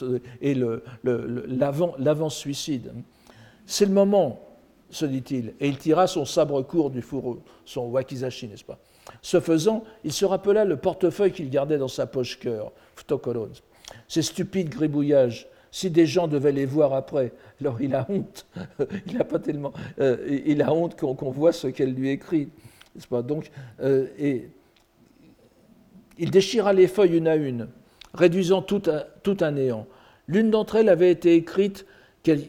[0.40, 0.56] et
[1.04, 2.92] l'avant-suicide.
[3.70, 4.40] C'est le moment,
[4.88, 8.78] se dit-il, et il tira son sabre court du fourreau, son wakizashi, n'est-ce pas?
[9.20, 13.50] Ce faisant, il se rappela le portefeuille qu'il gardait dans sa poche-cœur, Futokoron.
[14.08, 18.46] Ces stupides gribouillages, si des gens devaient les voir après, alors il a honte.
[19.06, 22.48] il a pas tellement, euh, il a honte qu'on voit ce qu'elle lui écrit,
[22.94, 23.20] n'est-ce pas?
[23.20, 23.50] Donc,
[23.82, 24.06] euh,
[26.18, 27.68] il déchira les feuilles une à une,
[28.14, 28.80] réduisant tout
[29.22, 29.86] tout à néant.
[30.26, 31.84] L'une d'entre elles avait été écrite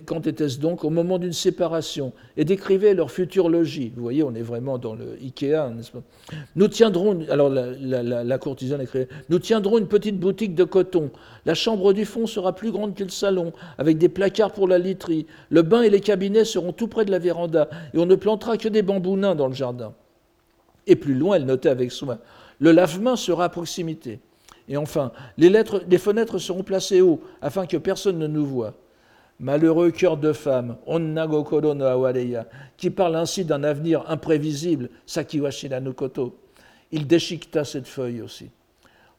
[0.06, 3.92] quand était-ce donc Au moment d'une séparation, et décrivait leur future logis.
[3.96, 6.02] Vous voyez, on est vraiment dans le Ikea, n'est-ce pas
[6.56, 11.12] Nous tiendrons, alors la, courtisane écrivait, nous tiendrons une petite boutique de coton.
[11.46, 14.78] La chambre du fond sera plus grande que le salon, avec des placards pour la
[14.78, 15.28] literie.
[15.50, 18.58] Le bain et les cabinets seront tout près de la véranda, et on ne plantera
[18.58, 19.94] que des bambous nains dans le jardin.
[20.88, 22.20] Et plus loin, elle notait avec soin,
[22.60, 24.20] le lave-main sera à proximité.
[24.68, 28.76] Et enfin, les, lettres, les fenêtres seront placées haut, afin que personne ne nous voie.
[29.40, 36.38] Malheureux cœur de femme, Onnago no Awareya, qui parle ainsi d'un avenir imprévisible, Sakiwashi Nukoto.
[36.92, 38.50] Il déchiqueta cette feuille aussi.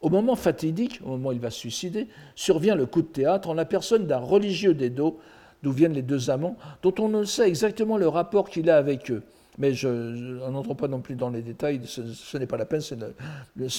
[0.03, 3.49] Au moment fatidique, au moment où il va se suicider, survient le coup de théâtre
[3.49, 5.19] en la personne d'un religieux d'Edo,
[5.63, 9.11] d'où viennent les deux amants, dont on ne sait exactement le rapport qu'il a avec
[9.11, 9.23] eux.
[9.59, 9.89] Mais je,
[10.51, 12.81] n'entre pas non plus dans les détails, ce, n'est pas la peine,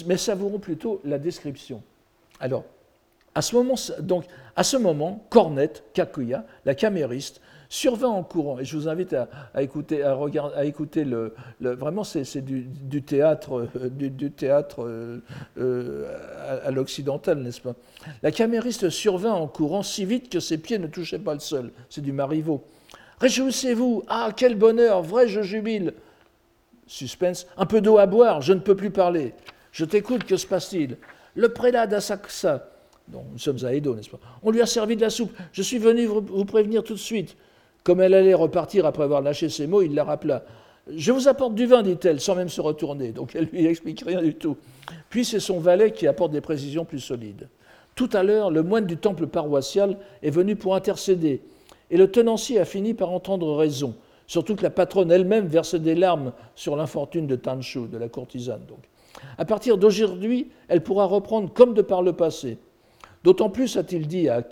[0.05, 1.81] mais savourons plutôt la description.
[2.39, 2.65] Alors,
[3.35, 4.25] à ce moment, donc,
[4.55, 8.59] à ce moment Cornette, Kakuya, la camériste, survint en courant.
[8.59, 9.27] Et je vous invite à,
[9.61, 12.67] écouter, à, regarder, à écouter le, vraiment c'est du,
[13.01, 15.23] théâtre, du, théâtre euh,
[15.57, 17.75] euh, à, l'occidental, n'est-ce pas?
[18.23, 21.71] La camériste survint en courant si vite que ses pieds ne touchaient pas le sol.
[21.89, 22.61] C'est du Marivaux.
[23.21, 25.93] Réjouissez-vous Ah, quel bonheur Vrai, je jubile
[26.87, 27.47] Suspense.
[27.55, 29.33] Un peu d'eau à boire, je ne peux plus parler.
[29.71, 30.97] Je t'écoute, que se passe-t-il?
[31.35, 32.70] Le prélat d'Asakusa
[33.11, 35.31] nous sommes à Edo, n'est-ce pas On lui a servi de la soupe.
[35.51, 37.35] Je suis venu vous prévenir tout de suite.
[37.83, 40.43] Comme elle allait repartir après avoir lâché ses mots, il la rappela.
[40.87, 43.11] Je vous apporte du vin, dit-elle, sans même se retourner.
[43.11, 44.57] Donc elle lui explique rien du tout.
[45.09, 47.47] Puis c'est son valet qui apporte des précisions plus solides.
[47.95, 51.41] Tout à l'heure, le moine du temple paroissial est venu pour intercéder,
[51.89, 53.95] et le tenancier a fini par entendre raison,
[54.27, 58.61] surtout que la patronne elle-même verse des larmes sur l'infortune de Tanshu, de la courtisane.
[58.67, 58.79] Donc.
[59.37, 62.57] À partir d'aujourd'hui, elle pourra reprendre comme de par le passé.
[63.23, 64.43] D'autant plus, a-t-il dit à,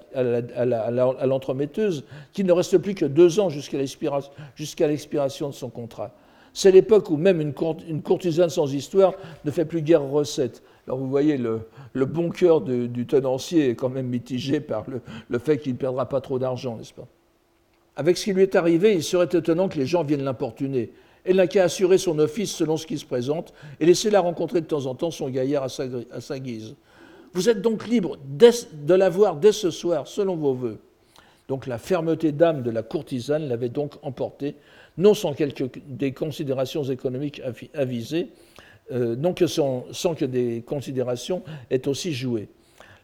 [1.26, 2.04] l'entremetteuse,
[2.34, 3.78] qu'il ne reste plus que deux ans jusqu'à
[4.88, 6.12] l'expiration de son contrat.
[6.54, 9.14] C'est l'époque où même une, courtisane sans histoire
[9.46, 10.62] ne fait plus guère recette.
[10.88, 14.86] Alors vous voyez, le, bon cœur du tenancier est quand même mitigé par
[15.30, 17.08] le, fait qu'il ne perdra pas trop d'argent, n'est-ce pas?
[17.96, 20.92] Avec ce qui lui est arrivé, il serait étonnant que les gens viennent l'importuner.
[21.26, 24.62] Elle n'a qu'à assurer son office selon ce qui se présente et laisser la rencontrer
[24.62, 26.76] de temps en temps son gaillard à sa guise.
[27.34, 30.80] Vous êtes donc libre de l'avoir dès ce soir, selon vos voeux.
[31.48, 34.56] Donc la fermeté d'âme de la courtisane l'avait donc emporté,
[34.98, 37.42] non sans quelques des considérations économiques
[37.74, 38.30] avisées,
[38.92, 42.50] euh, non que sans, que des considérations aient aussi joué.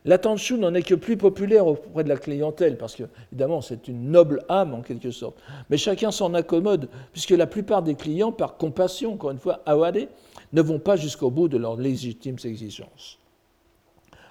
[0.06, 4.12] L'attention n'en est que plus populaire auprès de la clientèle, parce que, évidemment, c'est une
[4.12, 5.38] noble âme en quelque sorte.
[5.72, 9.64] Mais chacun s'en accommode, puisque la plupart des clients, par compassion, encore une fois,
[10.54, 13.18] ne vont pas jusqu'au bout de leurs légitimes exigences.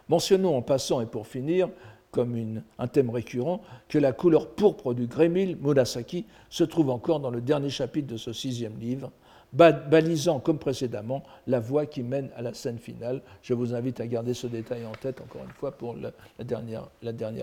[0.08, 1.68] Mentionnons en passant et pour finir,
[2.10, 7.30] comme un thème récurrent, que la couleur pourpre du Grémil Murasaki se trouve encore dans
[7.30, 9.10] le dernier chapitre de ce sixième livre,
[9.52, 13.22] balisant comme précédemment la voie qui mène à la scène finale.
[13.42, 16.12] Je vous invite à garder ce détail en tête encore une fois pour la,
[16.44, 16.88] dernière,